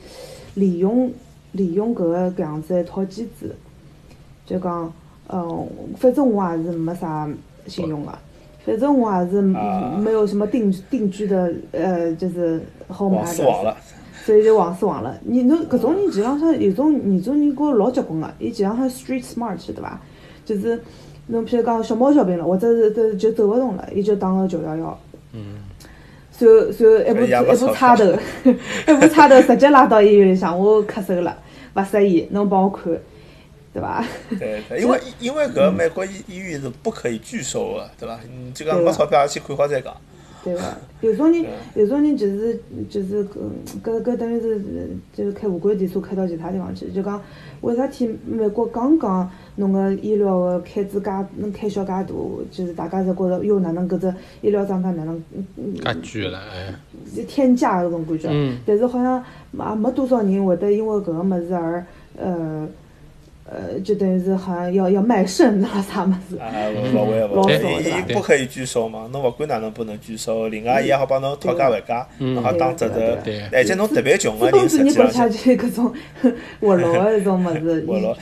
[0.54, 1.12] 利用
[1.52, 3.54] 利用搿个搿样子一套机制，
[4.46, 4.92] 就讲，
[5.28, 7.28] 嗯，反正我也是没啥
[7.66, 8.16] 信用个，
[8.72, 13.76] 反正我也是啊没有什么定定居的，呃，就是网 address，了，
[14.24, 15.16] 所以就网死网了。
[15.24, 20.00] 你侬搿种人其实浪向有种有种人觉着老结棍个，伊其实浪向 street smart 对伐？
[20.44, 20.80] 就是
[21.28, 24.98] 侬譬如讲小猫小病了，或者是都就走勿动了，伊就打个九幺幺。
[25.32, 25.40] 嗯。
[26.40, 26.54] 然后
[27.04, 28.04] 然后一部一部钞插头，
[28.44, 31.36] 一部插头直接拉到医院里向，我咳嗽了，
[31.74, 32.92] 勿适宜，侬帮我看，
[33.78, 34.04] 对伐？
[34.38, 38.18] 对对， 因为因为搿美国医医院是不可以拒收的，对伐？
[38.28, 39.94] 你就讲对个没钞票也去看好再讲。
[40.44, 40.62] 对个，
[41.00, 43.30] 有种人有种人就是就是搿
[43.82, 44.60] 搿搿等于是
[45.12, 47.20] 就是开无关检所开到其他地方去，就讲
[47.60, 52.04] 为啥体美国刚刚弄个医疗个开支介能开销介大，
[52.52, 55.20] 就是大家侪觉着哟哪能搿只医疗账单哪能
[56.02, 56.72] 介贵了哎，
[57.26, 58.28] 天价搿种感觉。
[58.30, 58.58] 嗯。
[58.64, 61.84] 但是好像也没多少人会得因为搿个物事而
[62.16, 62.66] 呃。
[63.50, 66.52] 呃，就等于是好像要要卖肾啊啥么子，啊，
[66.94, 73.00] 勿会勿会，伊不可以拒收嘛，侬勿管哪能不能拒收，另外伊也好帮侬讨价还价，侬好打折头，
[73.50, 75.90] 而且侬特别穷个人，实际上就搿种
[76.60, 78.14] 活路个一种物事，活路。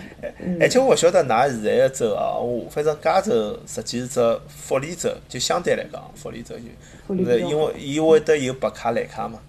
[0.60, 6.54] 而且我勿晓得㑚现在个州啊，我反正加州实际是只福利州，就相对来讲福利州
[7.08, 9.40] 就，因为伊会得有白卡蓝卡嘛，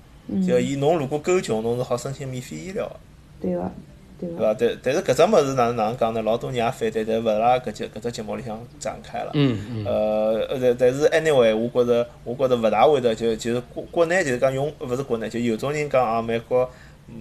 [0.47, 2.95] 就伊侬如果够穷，侬是好申请免费医疗个。
[3.39, 3.71] 对个。
[4.19, 4.53] 对伐？
[4.57, 6.21] 但但是搿只物事哪能哪能讲呢？
[6.21, 9.31] 老多人也反对，但勿辣搿节搿只节目里向展开了。
[9.33, 9.85] 嗯嗯。
[9.85, 16.69] 呃，但但是 anyway，我觉着我觉着勿大会得，就就是国国内就是讲用，勿是国内，就有种人讲啊，美国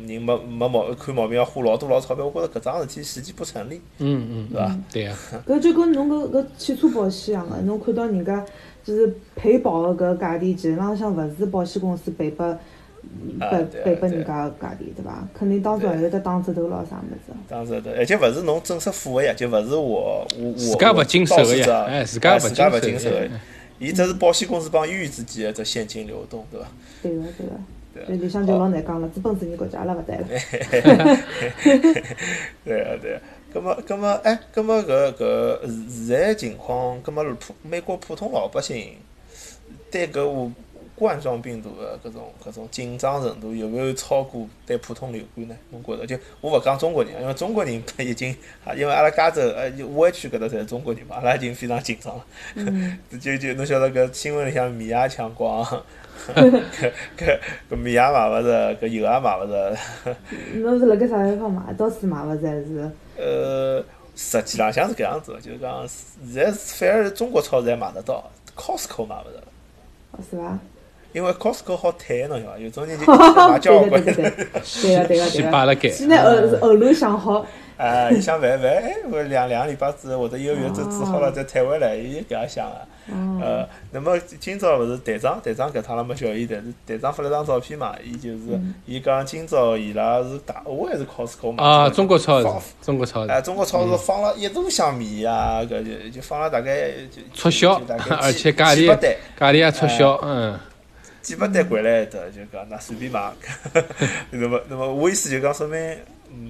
[0.07, 3.81] 人没没毛看毛病要花老多老钞票，我觉着搿桩事体实际不成立。
[3.99, 4.49] 嗯嗯。
[4.51, 4.79] 是伐？
[4.93, 5.17] 对呀。
[5.47, 8.45] 搿就跟侬搿搿汽车保险一样个，侬看到人家
[8.83, 12.59] 就是赔保个搿价钿，其实浪向勿是保险公司赔拨。
[13.39, 15.27] 赔赔拨人家价钿对伐？
[15.35, 17.33] 肯定当中还有得打折头咯啥物事。
[17.49, 23.29] 打折头，而且勿是侬正式付个呀，就勿是我我我我经手个呀，哎，自家勿经手个。
[23.79, 26.67] 伊只是保险公司帮医院之间个只现金流动，对伐？
[27.03, 27.53] 对个对个。
[28.07, 30.25] 对，里向就老难讲了，资本主义国家阿拉勿对了。
[32.65, 33.21] 对啊对啊，
[33.53, 35.59] 葛末葛末哎，葛末搿搿
[36.07, 38.95] 现在情况，葛末普美国普通老百姓
[39.91, 40.51] 对搿我。
[40.97, 45.55] 冠状病毒的搿种搿种紧张程度有没有超过对普通流感呢？
[45.71, 46.07] 侬觉着？
[46.07, 52.25] 就我勿讲中国人，因为中国人已经啊，因为阿拉加州呃武汉区搿搭侪是中国人嘛，阿拉已经非常紧张了。
[53.21, 55.63] 就就侬晓得搿新闻里向米娅抢光，
[56.35, 56.63] 搿
[57.19, 57.39] 搿
[57.71, 59.77] 搿米娅买勿着，搿油也买勿着。
[60.55, 61.75] 侬是辣盖啥地方买？
[61.75, 62.91] 到处买勿着还是？
[63.19, 63.85] 呃，
[64.17, 65.87] 实际浪向是搿样子，就是讲
[66.33, 69.43] 现在反而中国超市还买得到，Costco 买勿着。
[70.13, 70.59] 哦，是伐？
[71.17, 72.59] 因为 Costco 好退侬晓得伐？
[72.59, 77.47] 有种人就买交关，对个对个对个对个，现在后后路想好。
[77.79, 82.77] 哎，伊想万万哎，我两两个礼拜之后或者一个月之治好了再退回来，伊搿样想个。
[83.43, 88.39] 呃，那么今朝勿是队长，队长搿趟拉没叫伊，但是队长发了张照片嘛，伊就是
[88.85, 91.65] 伊讲今朝伊拉是大我还是 Costco 嘛。
[91.65, 92.49] 啊，中国超市，
[92.83, 93.31] 中国超市。
[93.31, 96.93] 哎，中国超市放了一大箱米啊，搿就就放了大概
[97.33, 97.81] 促销，
[98.21, 98.97] 而且价钿价
[99.39, 100.59] 钿也促销，嗯。
[101.27, 103.33] 几百单回来的，就讲那随便买。
[104.31, 105.77] 那么，那么我意思就讲，说明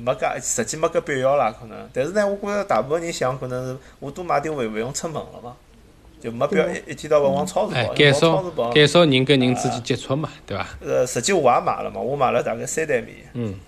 [0.05, 1.89] 没介，实际没搿必要啦，可能。
[1.95, 5.57] 但是呢，我觉着大部分人想，可能是我多买点回，勿用出门了嘛，
[6.21, 7.95] 就没必要一一天到晚往超市跑。
[7.95, 10.67] 减少减少人跟人之间接触嘛，对伐？
[10.85, 13.15] 呃，实际我也买了嘛，我买了大概三袋米。
[13.33, 13.59] 嗯。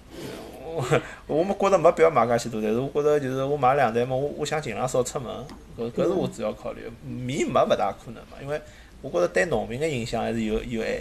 [0.77, 0.85] 我
[1.27, 5.33] 我没觉着没必要买介许多，但是我觉着就是我买两袋嘛，我我想尽量少出门，
[5.79, 6.83] 搿搿是我主要考虑。
[7.03, 8.61] 米没勿大可能嘛，因为。
[9.01, 10.99] 我觉着对农民个影响还是有有害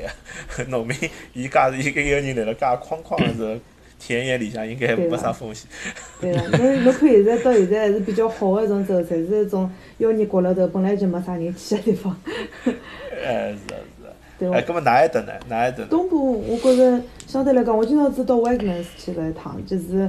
[0.58, 0.64] 个。
[0.70, 0.96] 农民
[1.34, 3.60] 伊家是一个一个人辣辣介框框个是
[4.00, 5.68] 田野里向，应该没啥风险。
[6.22, 12.16] 对个，侬侬看现在到现在还是比较好个一种走，侪是一种妖孽角落头，本来就没啥人去个地方。
[13.26, 14.14] 哎，是啊是啊。
[14.38, 15.34] 对哎，搿么哪一搭呢？
[15.50, 15.84] 哪一搭？
[15.90, 20.08] 东部我觉着相对来讲，我今朝是到 Wegmans 去了一趟，就是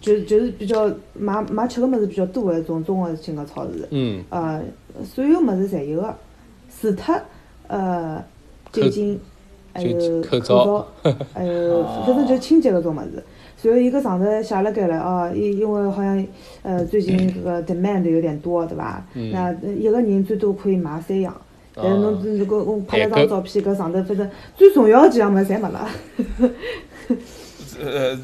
[0.00, 3.86] 就就是比较买买吃个物事比较多个一种综合性个超市。
[3.90, 4.24] 嗯。
[4.30, 4.60] 呃，
[5.04, 6.12] 所有物事侪有个。
[6.80, 7.20] 除脱
[7.66, 8.24] 呃
[8.72, 9.20] 酒精，
[9.74, 10.86] 还有口罩，
[11.34, 13.22] 还有反正就清洁搿种物事。
[13.56, 16.26] 随后伊搿上头写了盖了哦，因因为好像
[16.62, 19.04] 呃最近搿个 demand 有点多，对伐？
[19.14, 21.34] 那一个人最多可以买三样。
[21.74, 25.88] 但是侬如果我拍了张照片，搿上头反正最重要个几样物事侪没了。
[27.80, 28.18] 呃，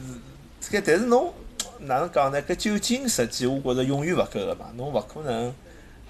[0.60, 1.32] 这个但是侬
[1.80, 2.40] 哪能讲呢？
[2.42, 5.52] 搿酒精实际我觉着永远勿够个嘛，侬勿可能。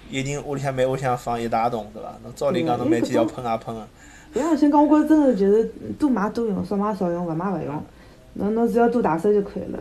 [0.09, 2.09] 一人屋里向每屋里向放一大桶，对伐？
[2.23, 3.87] 侬照理讲，侬每天要喷啊喷个。
[4.33, 5.63] 不要先讲，我觉着真个就是
[5.97, 7.83] 多买多用，少买少用，勿买勿用。
[8.37, 9.79] 侬侬只要多打手就可以了，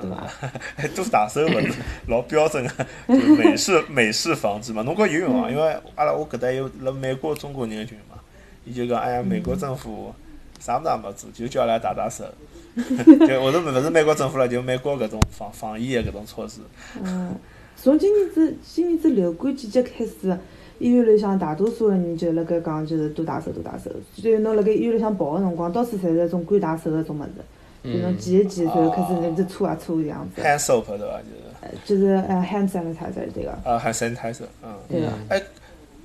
[0.00, 0.26] 对伐？
[0.96, 1.74] 多打手勿是
[2.08, 4.82] 老标准个就美式美式房子嘛？
[4.82, 5.48] 侬觉有用啊？
[5.48, 8.16] 因为阿拉我搿搭有辣美国中国人个群嘛，
[8.64, 10.12] 伊就讲，哎呀，美国政府
[10.58, 12.24] 啥物事也没做，就叫阿拉打打手。
[12.74, 16.60] 就我是勿是美国政府了，就美国搿种防防疫个搿种措施。
[17.00, 17.36] 嗯。
[17.80, 20.36] 从今年子今年子流感季节开始，
[20.80, 23.90] 医院里向大多数个人就辣盖讲，就是多洗手，多洗手。
[24.20, 30.42] 所以侬辣盖医院里向跑个辰光，到处侪是一种干洗手个种物事，就侬挤一挤，然后开始那只搓啊搓这样子。
[30.42, 31.20] hand soap 对伐？
[31.20, 31.48] 就是。
[31.84, 33.50] 就是呃，hand sanitizer 这个。
[33.64, 34.74] 啊，hand sanitizer，嗯。
[34.88, 35.08] 对个。
[35.28, 35.42] 哎，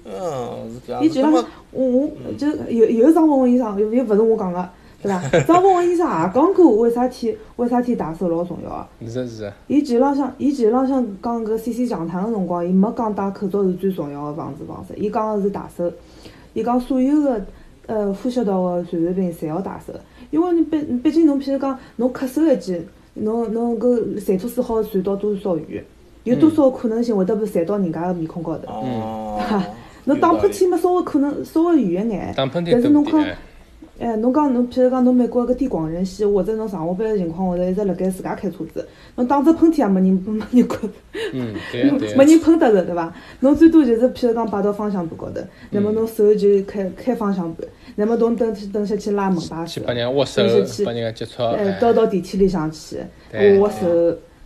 [0.03, 1.05] 呃，是搿样子。
[1.07, 4.69] 伊就像那么我我就有有一张问问医生，又又勿是我讲个，
[5.03, 5.39] 对伐？
[5.45, 8.87] 张文文医生也讲过为啥体 为啥体戴手老重要啊。
[9.05, 15.91] 是是是，伊前浪向，伊前浪向讲搿 C C 讲坛个辰光，伊没讲戴口罩是最重要个防治方式，伊讲个是戴手。
[16.53, 17.41] 伊讲所有个
[17.87, 19.93] 呃呼吸道个传染病侪要戴手，
[20.31, 22.79] 因为你毕毕竟侬譬如讲侬咳嗽一记，
[23.15, 25.83] 侬侬搿水吐水好传到多少远，
[26.23, 28.71] 有多少可能性会得被传到人家个面孔高头。
[28.71, 29.41] 哦，
[30.05, 33.35] 侬打喷嚏嘛，稍微可能稍微远一眼，打喷嚏但是侬讲对不对？
[33.99, 38.85] 哎，侬讲侬，譬如讲侬美国个地广人稀，或者侬上下班个情况，下头一直辣盖自家开车子，
[39.15, 40.79] 侬打只喷嚏也没人没人管，
[41.31, 41.53] 嗯，
[42.17, 42.25] 没。
[42.25, 43.13] 人喷得着，对伐？
[43.41, 45.39] 侬最多就是譬如讲摆到方向盘高头，
[45.69, 52.97] 那么侬手就开开方向盘，那么侬等等下去拉门把手，去帮人家握手等下去，帮人家接触，呃哎，到到电梯里向去
[53.57, 53.85] 握握手，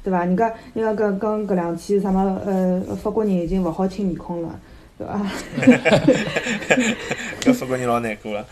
[0.03, 0.25] 对伐？
[0.25, 4.59] 人家人家讲讲搿两天啥么呃法国人已经勿好亲面孔了，
[4.97, 5.21] 对伐？
[7.39, 8.45] 搿法国人老难过了。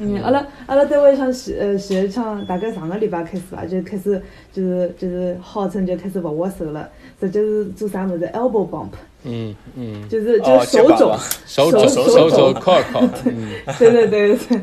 [0.00, 4.20] 嗯，阿拉阿拉单位像前呃前一枪大概上个礼拜开始伐，就开始
[4.52, 6.88] 就是就是号称就开始勿握手了，
[7.22, 8.88] 实际是做啥么子 elbow bump，
[9.22, 11.16] 嗯嗯，就是就哦是手肘
[11.46, 13.48] 手肘手手肘肘靠一靠，嗯，
[13.78, 14.60] 对对对对，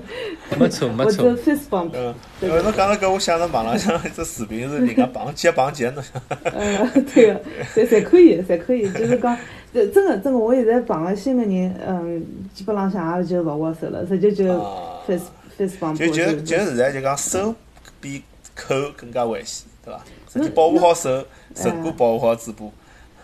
[0.60, 7.41] 没错没或者错，fist bump，嗯，侬讲到搿，我想着网浪向一只视频是人家绑肩绑肩，侬想，呃，对个，
[7.74, 9.38] 侪侪可以，侪可以，就是讲，
[9.74, 14.99] 这真个真个，我现在碰个新个人，嗯，基本浪向也就勿握手了，直接就啊。
[15.07, 15.22] fist
[15.57, 17.55] fist bump，就就就现在就讲手
[18.01, 18.22] 比
[18.53, 19.99] 口更加危险，对伐？
[20.32, 21.23] 实际保护好手，
[21.55, 22.65] 胜过保护好嘴巴。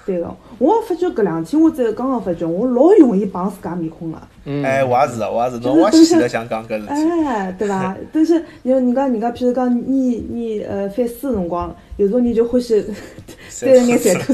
[0.06, 4.22] 对个，我发觉搿两天我才刚刚发觉，我老容易碰自家面孔个。
[4.46, 6.92] 嗯，哎，我也是的，我也是，就是侬我现在想讲搿事体。
[7.26, 7.98] 哎，对伐？
[8.14, 12.86] 但是有人家人家，譬如讲你你呃反思辰光，有种人就欢喜
[13.62, 14.34] 对着眼馋吐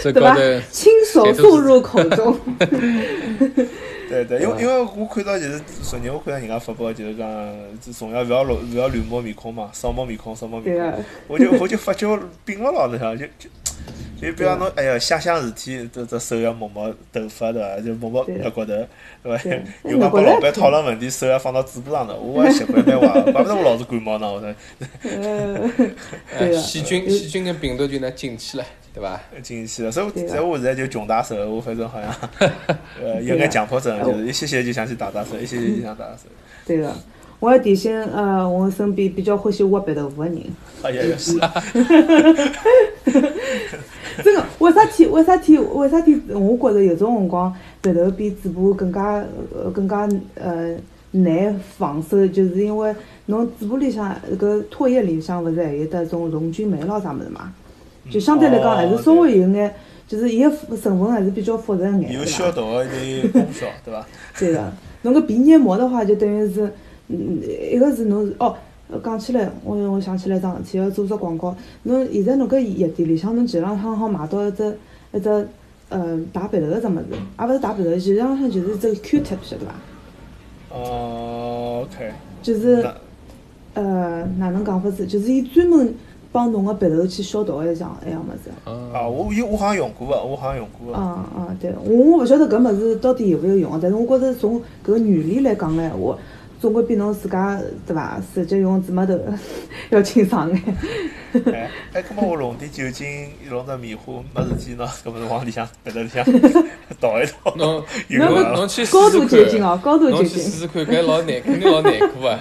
[0.00, 0.34] 水，对伐？
[0.70, 2.34] 亲手送入口中。
[4.12, 7.26] 对对，因为因为我看到就是昨日我看到人家发布，就是讲
[7.80, 11.04] 就从小勿要乱勿要乱摸面孔嘛，少摸面孔，少摸面孔。
[11.28, 12.06] 我就我就发觉
[12.44, 13.48] 并勿牢侬想就就
[14.22, 17.80] 就比方侬哎呀想想事体，这这手要摸摸头发对伐？
[17.80, 18.86] 就摸摸对额骨头对
[19.24, 19.62] 伐对？
[19.90, 24.54] 有讲帮老板讨论问题，手要放到嘴巴上头，我习惯蛮坏，怪不得我老是感冒呢， 我说。
[26.56, 28.64] 细菌、有细菌跟病毒就能进去了，
[28.94, 29.20] 对吧？
[29.42, 29.90] 进去了。
[29.90, 32.14] 所以所以我现在就穷打手，我反正好像
[33.02, 36.22] 呃有眼强迫症，就是一歇歇就想去打打手，一歇歇就想打打手。
[36.64, 36.94] 对个，
[37.42, 40.38] 我要提醒呃，我身边比较欢喜挖白豆腐个人。
[40.80, 41.52] 哎呀呀，是啊，
[44.22, 45.06] 真个，为啥体？
[45.06, 45.58] 为啥体？
[45.58, 46.22] 为啥体？
[46.28, 50.76] 我觉着有种辰光，鼻头比嘴巴更加呃更加呃
[51.10, 52.94] 难防守，就是因为
[53.26, 57.52] 侬嘴巴里向搿唾液里向勿是还有得种溶菌酶咯啥物事嘛？
[58.08, 59.74] 就相对来讲还是稍微有眼，
[60.06, 62.24] 就是伊个成分还是比较复杂眼，有？
[62.24, 64.06] 消毒的有功效，对伐？
[64.38, 64.72] 对个，
[65.02, 66.72] 侬搿鼻黏膜的话，就等于是，
[67.12, 67.40] 嗯，
[67.72, 68.56] 一个是侬是哦。
[68.90, 71.56] 呃讲起来，我我想起来一桩事体，要做只广告。
[71.84, 74.76] 侬现在侬搿药店里向，侬前两趟好买到一只
[75.14, 75.48] 一只
[75.88, 77.06] 呃打鼻头个只物事，
[77.38, 79.72] 也勿是打鼻头，前两趟就是一只 Q-tip，晓得伐？
[80.76, 82.10] 哦，OK，
[82.42, 82.86] 就是
[83.72, 85.06] 呃哪能讲法子？
[85.06, 85.94] 就是伊专门
[86.30, 88.50] 帮侬个鼻头去消毒个一样一样物事。
[88.64, 90.98] 啊，啊，我有我好像用过个，我好像用过个。
[90.98, 96.18] 啊啊，对，我我勿晓得搿物事到底有勿有用，但是我觉着从搿原理来讲个闲话，
[96.62, 99.18] 总归比侬自家对伐，直接用纸抹头
[99.90, 100.62] 要清爽眼。
[101.52, 106.24] 哎，哎， 搿么我弄点酒精，弄点棉花，没事体喏，搿么往里向鼻头里向
[107.00, 107.52] 倒一倒。
[107.58, 110.44] 侬侬侬去试高度酒精，哦，高度酒侬去精。
[110.44, 112.38] 试试看，搿老难，肯定老难过啊。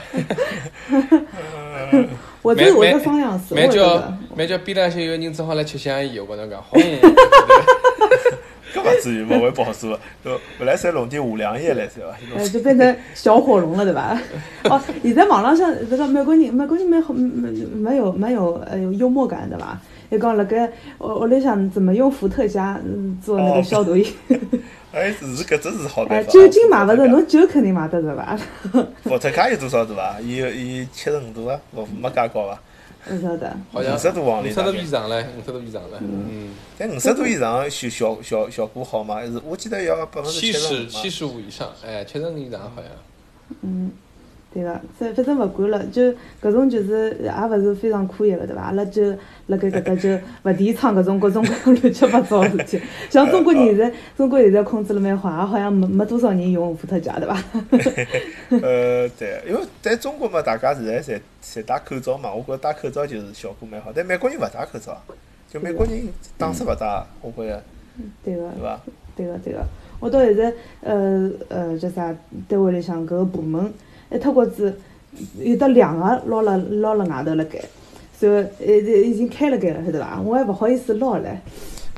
[2.44, 4.18] 或者会得双样式，我蛮叫会得。
[4.38, 6.80] 蛮叫边浪向有人正好来吃香烟，我跟侬讲，轰！
[8.74, 9.88] 搿勿至于，勿会爆炸。
[10.24, 12.16] 呃，本来侪弄点五粮液来噻伐？
[12.38, 14.18] 哎，就变成小火龙了，对伐？
[14.70, 19.80] 哦，现在网浪向这个美国人，美国人蛮好，蛮蛮有蛮有呃有幽默感对伐？
[20.10, 20.70] 伊讲辣盖
[21.00, 24.06] 屋屋里向怎么用伏特加嗯做那个消毒液？
[24.92, 26.32] 哎，是搿只是好哎，办法。
[26.32, 28.38] 酒精买勿着，侬酒肯定买得着伐？
[29.04, 30.18] 伏特加有多少度伐？
[30.22, 32.60] 伊有伊七十五度啊，勿没介高伐？
[33.10, 33.58] 勿晓得。
[33.72, 35.98] 好像五十度往里五十度以上嘞，五十度以上嘞。
[36.02, 39.16] 嗯，但五十度以上效效效效果好吗？
[39.16, 42.92] 还是我记得要百分之七十七十五以上，哎，七十五以上好像。
[43.62, 43.92] 嗯，
[44.54, 48.64] 对个，反反正勿管了，就搿种就是也勿是非常科学个，对伐？
[48.64, 49.02] 阿拉就
[49.48, 50.10] 辣盖搿搭就
[50.44, 52.82] 勿提倡搿种各种各样乱七八糟个事体。
[53.10, 57.38] 像中国人现在，中国现在控制了蛮好，也好像没没多少人用伏特加，对伐？
[58.62, 63.92] 呃，对，因为在中国嘛，大家现在侪侪戴口罩嘛，我觉着戴口罩就是效果蛮好。
[63.96, 65.02] 但美国人勿戴口罩，
[65.50, 67.64] 就美国人打死勿戴，我觉着
[68.22, 68.82] 对个对，伐？
[69.16, 69.66] 对个，对个。
[70.02, 72.14] 我到现在呃呃叫啥
[72.50, 73.72] 单位里向搿个部门
[74.12, 74.76] 一脱骨子
[75.40, 77.60] 有得两个捞了捞了外头辣盖，
[78.18, 80.22] 所以呃已经开了盖了，晓得伐？
[80.22, 81.24] 我还勿好意思捞唻。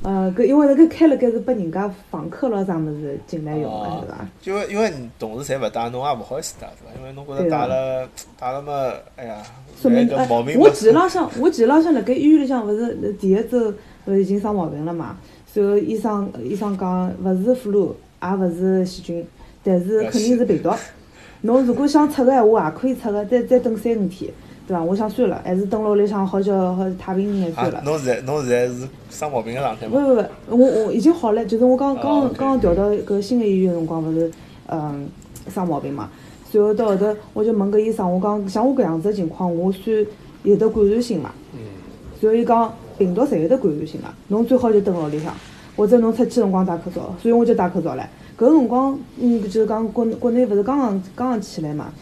[0.04, 4.28] 呃，搿因为搿开了盖是拨人家房客咯啥物事进来用个，哦对伐？
[4.44, 7.00] 因为因为同事侪勿带，侬也勿好意思带，对伐？
[7.00, 9.38] 因为侬觉着对啊戴了带了嘛，哎呀，
[9.82, 13.74] 说明搿毛病勿前浪向我前浪向辣盖医院里向勿是呃第一周
[14.06, 15.18] 勿是已经生毛病了嘛？
[15.48, 19.26] 所以医生医生讲勿是 flu，也勿是细菌，
[19.64, 20.70] 但是肯定是病毒。
[21.46, 24.32] 侬如果想出个闲话，也可以出个，再再等三五天，
[24.66, 24.82] 对伐？
[24.82, 27.80] 我想算了，还是等辣屋里向好叫好太平眼算了。
[27.80, 29.94] 啊侬现在侬现在是生毛病个状态吗？
[29.94, 30.26] 勿勿勿，
[30.58, 34.32] 我我已经好了，就是我刚哦刚刚刚调到搿新个医院个辰光，勿是
[34.68, 35.08] 嗯
[35.54, 36.10] 生毛病嘛，
[36.54, 40.06] 然后到后头我就问搿医生，我讲像我搿样子个情况，我算
[40.44, 41.30] 有得感染性伐？
[41.54, 41.60] 嗯，
[42.22, 45.34] 然后伊讲病毒侪有得感染性个，侬最好就蹲辣屋里向，
[45.76, 48.02] 或者侬出去辰光戴口罩，所以我就戴口罩唻。
[48.36, 51.94] 搿个辰光，嗯，就是讲国国内勿是刚刚刚刚起来嘛，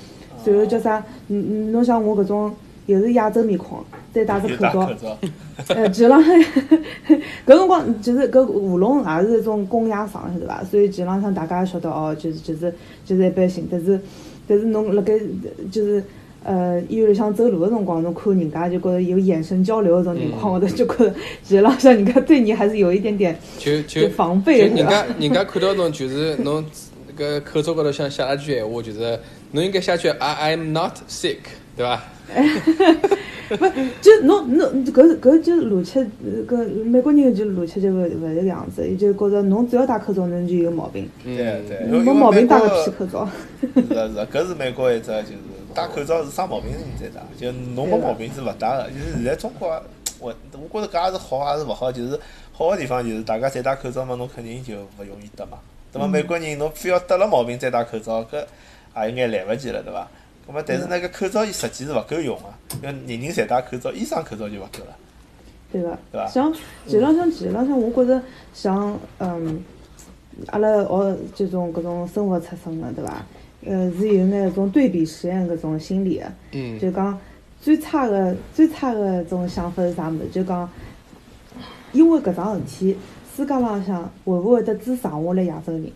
[0.45, 1.03] 然后叫啥？
[1.27, 2.53] 嗯嗯，侬像我搿种
[2.85, 3.79] 又是亚洲面孔，
[4.13, 5.17] 再戴只口罩戴口，罩，
[5.75, 6.23] 呃，基本上
[7.45, 10.63] 搿辰光就是搿喉咙也是一种公鸭嗓，晓得伐？
[10.63, 12.73] 所以基本上向大家也晓得哦，就是就是
[13.05, 13.67] 就是一般性。
[13.69, 13.99] 但是
[14.47, 15.19] 但是侬辣盖
[15.69, 16.03] 就是
[16.43, 21.13] 呃医院里向走路个辰光，侬看人家就觉着有眼神交流搿种情况， 我头就觉着
[21.43, 24.75] 基本上向人家对你还是有一点点就就就防备是吧？
[24.75, 26.63] 人家人家看到侬就是侬
[27.15, 29.19] 个口罩高头想写了句闲话，就是
[29.51, 31.37] 侬应该写句 I am not sick，
[31.77, 32.01] 对伐？
[33.51, 33.67] 不，
[34.01, 36.07] 就侬侬搿搿就是逻辑，呃
[36.47, 41.35] 搿美国人就逻辑就勿勿是搿样子，伊就觉着侬只要戴口罩，侬就有毛病，嗯。
[41.35, 43.27] 对对，因为没毛病戴个屁口罩。
[43.59, 48.89] 是的是的，搿是美国一只就是戴口罩是生毛病人才戴，就侬没毛病是勿戴个。
[48.89, 49.67] 就是现在中国，
[50.19, 52.19] 我我觉着搿也是好也是勿好，就是
[52.51, 55.57] 好个地方就是大家侪戴口罩嘛，侬肯定就勿容易得嘛。
[55.93, 58.45] 那么美国人侬非要得了毛病再戴口罩，搿
[58.95, 60.07] 也有眼来勿及了，对伐？
[60.47, 62.43] 咁么但是那个口罩伊实际是勿够用个，
[62.77, 64.95] 因为人人侪戴口罩，医生口罩就勿够了。
[65.71, 65.97] 对伐？
[66.11, 66.53] 对伐像
[66.85, 68.21] 其实浪向其实浪向，我觉着
[68.53, 69.63] 像嗯，
[70.47, 73.23] 阿拉学这种搿种生活出身个，对伐？
[73.65, 77.17] 呃，是有眼种对比实验搿种心理的，嗯，就讲
[77.59, 80.27] 最差个最差个种想法是啥物事？
[80.31, 80.67] 就讲
[81.91, 82.97] 因为搿桩事体，
[83.35, 85.91] 世界浪向会勿会得只剩下来亚洲人？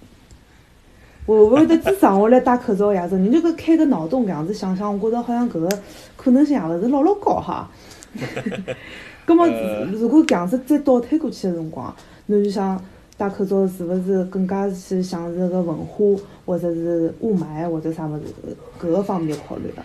[1.26, 3.32] 会勿会得只剩下来戴口罩的亚洲人？
[3.32, 5.70] 就搿开个脑洞搿样子想想，我觉着好像搿个
[6.16, 7.70] 可能性也勿是老老高哈。
[9.26, 11.92] 葛么呃，如果搿样子再倒推过去个辰光，
[12.28, 12.80] 侬就想
[13.18, 16.04] 戴口罩是勿是更加去像是个文化，
[16.46, 18.24] 或者是雾霾，或者啥物事
[18.82, 19.84] 搿个方面考虑的？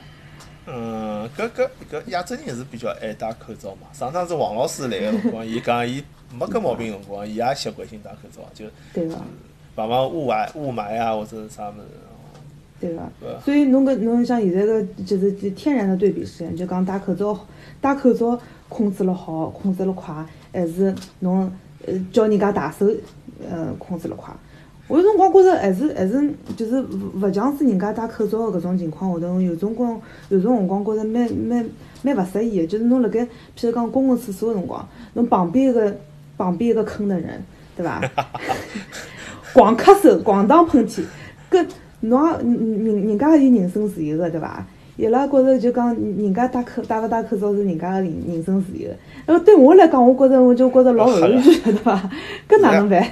[0.67, 3.89] 嗯，搿搿搿亚洲人是比较爱戴口罩嘛。
[3.93, 6.03] 上趟子王老师来个辰光，伊讲伊
[6.39, 9.19] 没搿毛病辰光，伊也习惯性戴口罩，就对伐？
[9.75, 11.81] 防防雾霾雾霾啊，或者是啥物事。
[12.81, 13.03] 对伐？
[13.45, 17.39] 所以侬搿侬像现在个就是天然的对比实验，就讲戴口罩，
[17.81, 20.15] 戴口罩控制了好，控制了快，
[20.53, 21.51] 还是侬
[21.87, 22.87] 呃叫人家大手，
[23.49, 24.33] 呃控制了快。
[24.89, 30.01] 我有辰光觉着还是还是就是勿勿像是人家戴口罩个搿种情况下头，有种光
[30.31, 31.65] 有种辰光觉着蛮蛮
[32.03, 33.21] 蛮勿适意个，就是侬辣盖
[33.57, 35.97] 譬如讲公共厕所个辰光，侬旁边一个
[36.37, 37.41] 旁边一个坑的人，
[37.77, 38.01] 对伐？
[39.55, 41.05] 狂咳嗽，狂打喷嚏，
[41.51, 41.65] 搿
[42.01, 44.67] 侬也人人人家也有人身自由个，对伐？
[45.01, 48.91] 伊拉觉着就讲人家戴口戴勿戴口罩是人家的人人身自由。
[49.27, 51.21] 那么对我来讲，我觉着我就觉着老后悔，
[51.65, 52.11] 对伐？
[52.47, 53.03] 搿哪能办？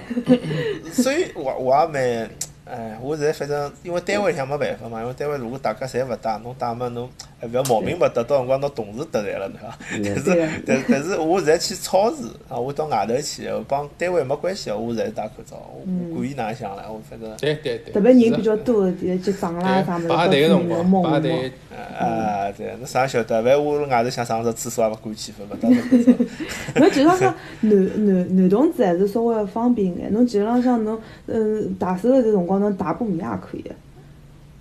[0.93, 2.31] 所以我我也蛮，
[2.71, 7.09] 哎，我现在反正因为单位里向没办法嘛，因为单位如果大家侪勿戴，侬戴嘛侬
[7.41, 9.79] 还勿要毛病勿得，到辰光侬同事得罪了，对伐？
[10.27, 17.31] 但是但但是我现在去超市啊，我到外头去，我帮单位没关系，我侪是戴口罩，我我管伊哪能想唻，我反正。
[17.39, 21.53] 对对对，特别人比较多个结结账啦啥物事，对排到处队个辰光，摸摸排队
[21.99, 23.43] 啊，对，侬啥晓得？
[23.43, 26.81] 反正我外头想上个厕所也勿敢去，勿戴着口罩。
[26.81, 27.73] 侬基本上男
[28.07, 30.13] 男男同志还是稍微方便眼。
[30.13, 33.65] 侬基本上像侬，嗯，洗手个这辰光，侬洗把面也可以。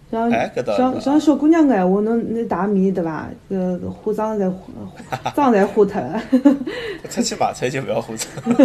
[0.10, 0.32] 像
[0.78, 3.28] 像像小姑娘个闲话，侬你洗面对伐？
[3.50, 6.22] 呃化妆侪化妆侪化脱了。
[7.10, 8.56] 出去买菜就勿要化妆。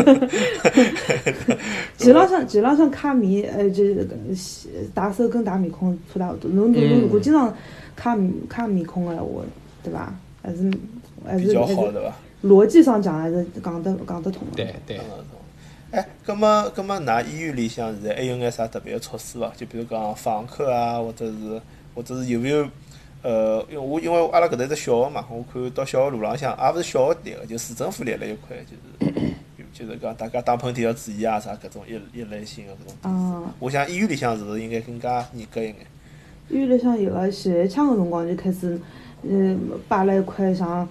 [1.98, 6.48] 前浪向前浪向揩面，呃，就是搿洗洗手跟打面孔差大勿多。
[6.50, 7.52] 侬侬侬如果经常
[8.00, 9.42] 揩面揩面孔个闲话，
[9.82, 10.14] 对伐？
[10.44, 10.70] 还是
[11.26, 12.14] 还比较好，是还是对伐？
[12.44, 14.56] 逻辑上讲还是讲得讲得通的。
[14.56, 15.00] 对对，
[15.92, 19.52] 哎，葛么葛么，㑚医院里向现在还有眼啥特别个措施伐？
[19.54, 21.60] 就比如讲访客啊，或者是
[21.94, 22.66] 或者是有没有
[23.22, 29.12] 呃，因为我因为阿拉搿搭是小学嘛，我看到小学路浪向也勿是小学立个，就市政府立了一块，就是
[29.72, 32.94] 就是讲大家打喷嚏要注意啊啥搿种一一类型个搿种。
[33.04, 35.76] 嗯，我想医院里向是勿是应该更加严格一眼？
[36.48, 38.80] 医院里向有个前一枪个辰光就开始，
[39.24, 40.88] 嗯，摆了一块像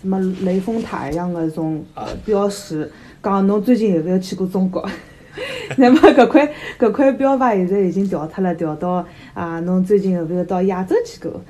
[0.00, 2.90] 什么雷峰塔一样的种啊标识，
[3.22, 4.86] 讲侬最近有没有去过中国？
[5.78, 11.40] 那么搿块搿块标牌现在已经调脱了，调到啊，侬最近有没有到亚洲去过？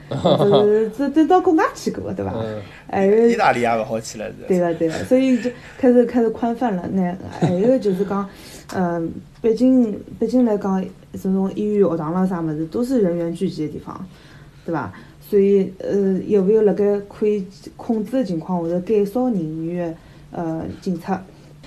[0.45, 2.33] 是这这到国外去过，对伐？
[2.37, 2.61] 嗯
[2.93, 6.87] 还有意大利也勿好去了，是对个对个，所以就开始开始宽泛了。
[6.93, 8.29] 那还有就是讲，
[8.75, 9.11] 嗯、
[9.41, 13.99] 毕竟毕竟来讲，这种医院、学堂啦啥物事，都是人员聚集的地方，
[14.67, 14.93] 对伐？
[15.21, 17.47] 所以呃，有没有辣盖可以
[17.77, 19.97] 控制的情况下头减少人员的
[20.43, 21.13] 呃进出？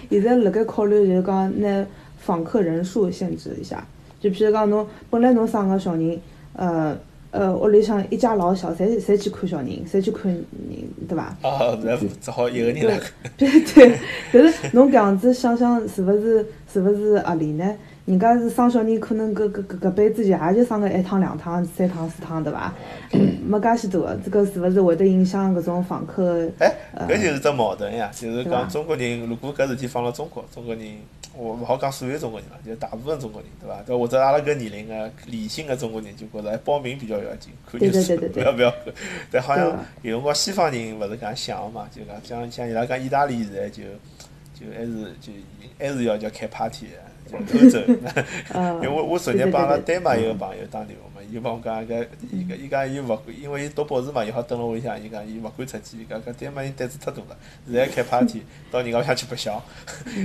[0.09, 1.85] 现在辣盖考虑就是讲拿
[2.17, 3.85] 访客人数限制一下，
[4.19, 6.19] 就譬如讲侬本来侬生个小人，
[6.53, 6.97] 呃
[7.31, 10.43] 呃屋里向一家老小，侪侪去看小人，侪去看人，
[11.07, 11.23] 对伐？
[11.41, 12.99] 啊，那只好一个人来。
[13.37, 13.97] 对对，
[14.31, 17.75] 但是侬搿样子想想，是勿是是勿是合理呢？
[18.05, 22.73] 人家是生小人，可能搿搿搿搿辈子就也就生个一趟、两趟、三趟、四趟，对伐？
[23.13, 26.49] 嗯没介许多个，这个是勿是会得影响搿种房客？
[26.59, 26.73] 哎，
[27.07, 30.85] 搿就是只矛盾呀，就是讲中国人，如果搿事体放辣中国，中国人，
[31.35, 33.81] 我勿好讲所有中国人了，就大部分中国人，对伐？
[33.85, 38.93] 对或者阿拉搿年龄个理性个中国人就觉着哎报名比较要紧，看对就算对对对对不要不要看。
[39.31, 39.67] 但好像
[40.01, 43.83] 有辰光西方人勿是搿样想个嘛，就讲像像伊拉讲意大利现在就
[44.53, 44.91] 就还是
[45.21, 45.31] 就
[45.79, 47.12] 还是要叫开 party 的。
[47.25, 47.79] 就欧洲，
[48.53, 49.95] 呃 因为我我昨日帮阿拉对对。
[49.95, 59.61] 丹麦一个朋友打电话嘛，伊就帮我讲搿伊搿伊讲伊勿，因为伊读博士嘛，伊好蹲辣屋里向，伊讲伊勿敢出去，伊讲搿丹麦人胆子太大了，现在开 party 到人家屋里向去白相，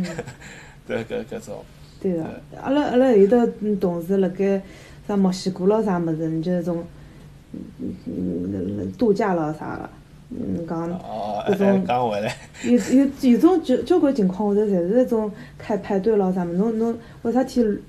[0.86, 1.64] 对搿搿种，
[2.00, 2.24] 对个，
[2.60, 4.60] 阿拉阿拉有的嗯同事辣盖
[5.06, 6.84] 啥墨西哥咯啥物事，就是种
[7.80, 9.88] 嗯嗯度假咯啥个，
[10.30, 11.00] 嗯讲。
[11.48, 17.80] 搿种讲回来，有有有种交交关情况下头，侪是那种开派对咯啥么，侬侬为啥体旅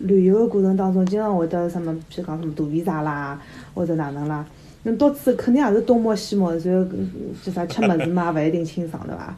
[0.00, 2.54] 旅游个过程当中，经常会得什么，譬如讲什么
[2.84, 3.38] 大啦，
[3.74, 4.44] 或者哪能啦，
[4.84, 7.10] 侬到处肯定也是东摸西摸，然后嗯
[7.42, 9.36] 就啥吃物事嘛， 勿一定清爽对伐？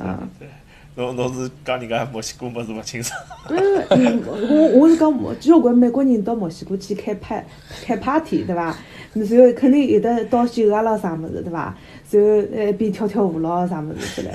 [0.00, 0.48] 嗯，对，
[0.96, 3.20] 侬侬是讲人家墨西哥么子勿清爽，
[3.50, 3.58] 嗯，
[3.90, 7.44] 嗯我我是讲交关美国人到墨西哥去开派
[7.84, 8.74] 开 party 对伐？
[9.14, 11.74] 然后肯定有的倒酒啊咯啥物事对伐？
[12.10, 14.30] 然后呃一边跳跳舞咯啥物事之类。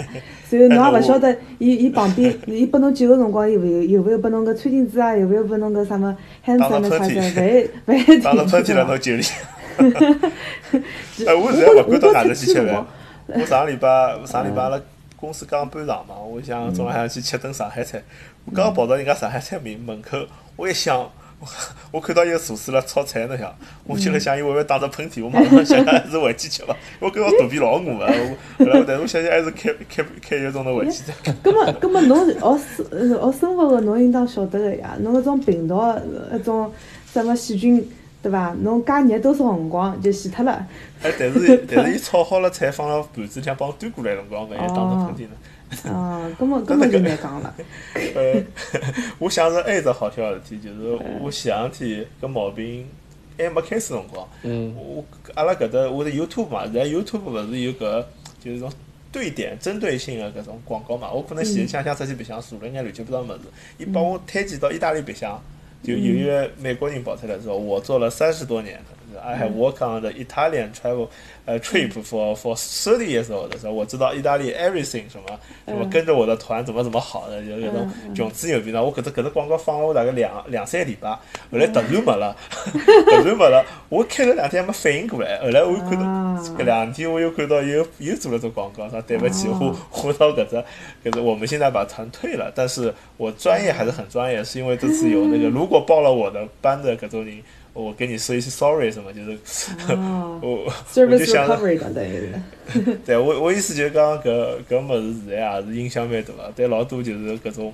[0.70, 5.16] 然后侬也勿晓得， 伊伊旁边伊拨侬酒个辰光有勿有有勿有拨侬个餐巾纸啊？
[5.16, 7.34] 有勿有拨侬个啥么 hand 打了 sanitizer？
[7.36, 9.24] 喷勿一勿一定打了喷嚏了侬酒里。
[11.28, 12.86] 哎，我现在勿敢到外头去吃饭。
[13.28, 14.82] 我上个礼拜上个礼拜阿拉
[15.16, 18.02] 公司刚搬场嘛，我想中浪向去吃顿上海菜。
[18.46, 20.18] 我刚跑到人家上海菜门门口，
[20.56, 21.10] 我一想，
[21.40, 21.48] 我
[21.92, 23.54] 我看到一个厨师辣炒菜呢，想，
[23.86, 26.76] 我心里想伊会勿会打着喷嚏，我马上想想还是回去吃伐。
[27.00, 31.34] 我感觉肚皮老饿个，我后来但是我想想还是开开开一个钟头回去再。
[31.42, 36.72] 葛么葛么侬学生呃学生物个侬应当晓得个呀，侬搿种病毒搿种
[37.12, 37.90] 什么细菌
[38.22, 38.54] 对伐？
[38.62, 40.68] 侬加热多少辰光就死脱了。
[41.02, 45.36] 哎，但是但是伊炒好了菜放辣盘子里向帮我端过来辰光，万一打着喷嚏呢？
[45.86, 47.54] 啊，葛么葛么就难讲了。
[48.16, 48.44] 呃，
[49.20, 52.88] 我想着还有一只好笑的事体，就是我前两天搿毛病
[53.38, 55.04] 还没开始辰光，嗯我
[55.36, 58.04] 阿拉搿搭我的 YouTube 嘛，现在 YouTube 勿是有搿
[58.44, 58.72] 就是种
[59.12, 63.40] 对点针对性的搿种广告嘛，我可能前想想出去白相，查了眼乱七八糟物事，
[63.78, 65.42] 伊帮我推荐到意大利白相，
[65.84, 68.99] 就有一个美国人跑出来说，我做了三十多年的。
[69.20, 71.08] I have worked on the Italian travel
[71.46, 78.84] 呃 trip for for thirty years old 的时候，我知道意大利 everything 什么什么跟着我的团怎么怎么好的，就搿种穷之牛逼呢。
[78.84, 82.36] 我搿只搿只广告放了我大概两两三个礼拜，后来突然没了，
[82.72, 83.66] 突然没了。
[83.90, 90.56] 我开了两天还没反应过来，后来我又看到啊搿两天我又看到又又做了只广告，说对不起，我我到搿只
[91.04, 97.42] 搿只我们现在把团退了，但是我专业还是很专业，是因为这次有那个如果报了我的班的搿种人。
[97.74, 99.38] 我跟你说一些 sorry 什么，就是、
[99.94, 101.48] 哦 我我就想。
[103.06, 107.74] 对 我我意思就是讲搿搿物事现在也是影响蛮大个，对老多就是搿种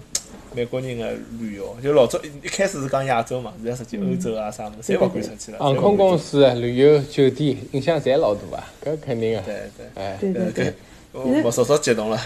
[0.54, 5.58] 美国人个旅游，就老早一开始是讲亚洲嘛，现在实际欧洲啊啥物事，侪勿敢出去了。
[5.60, 9.42] 航空公司、旅游、酒店影响侪老大啊，搿肯定个。
[9.42, 9.86] 对对。
[10.04, 10.74] 哎，对对对
[11.16, 12.20] 搿， 我 我稍稍激动了，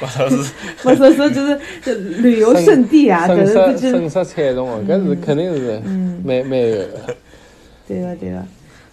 [0.00, 0.52] 我说是
[0.84, 5.80] 我说说就是旅游胜地啊， 损搿是失就损失惨重个，搿是肯定是
[6.24, 6.88] 蛮蛮有个。
[7.88, 8.44] 对个对个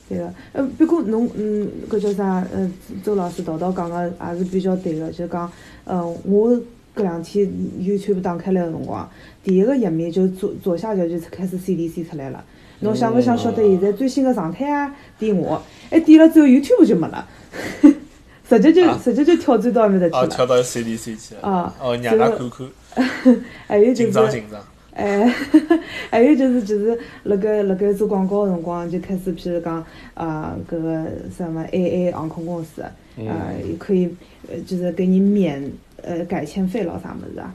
[0.09, 0.33] 对个。
[0.53, 2.43] 呃，不过侬嗯，搿叫啥？
[2.53, 2.71] 呃，
[3.03, 5.51] 周老师叨叨讲个也是比较对个，就是讲，
[5.83, 6.51] 呃，我
[6.95, 7.45] 搿两天
[7.79, 9.07] YouTube 打开来个辰光，
[9.43, 12.43] 第一个页面就左左下角就开始 CDC 出来了。
[12.79, 14.95] 侬想勿想晓得现在最新个状态啊？
[15.19, 15.61] 点我，
[15.91, 17.27] 一点了之后 YouTube 就没了。
[18.49, 20.35] 直接就啊直接就跳转到埃面搭哦，去了。
[20.35, 21.41] 跳到 CDC 去了。
[21.41, 24.61] 啊哦，让他看看， 还有就是紧张是，紧张。
[24.93, 25.31] 哎，
[26.09, 29.85] 还有就是就是辣盖辣盖做广告个辰光就开始，譬如讲
[30.15, 32.83] 啊，搿个什么 AA 航空公司，
[33.17, 34.09] 嗯啊，也可以
[34.49, 35.61] 呃就是给你免
[36.01, 37.53] 呃改签费咯啥物事啊。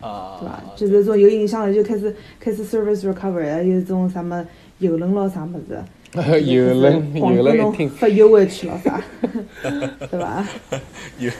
[0.00, 0.62] 啊，对伐？
[0.76, 4.44] 就是这种有影响了就开始开始 service recovery，还有种什么
[4.78, 5.78] 游轮咯啥物事，
[6.14, 9.02] 游轮广告侬游轮一听，发优惠去咯啥，
[9.62, 10.46] 对伐？
[11.18, 11.30] 有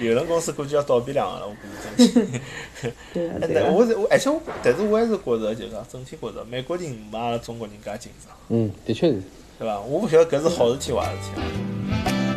[0.00, 1.58] 有轮公司估计要倒闭两个了，我估
[1.96, 2.12] 计。
[3.14, 3.70] 对个哎但对啊。
[3.70, 9.22] 我是我而且我，但是我还是觉着，就是整体觉着美国人没阿拉中国人介紧张，嗯，的确是。
[9.58, 9.80] 对伐？
[9.80, 12.29] 我勿晓得搿是好事体坏事体啊。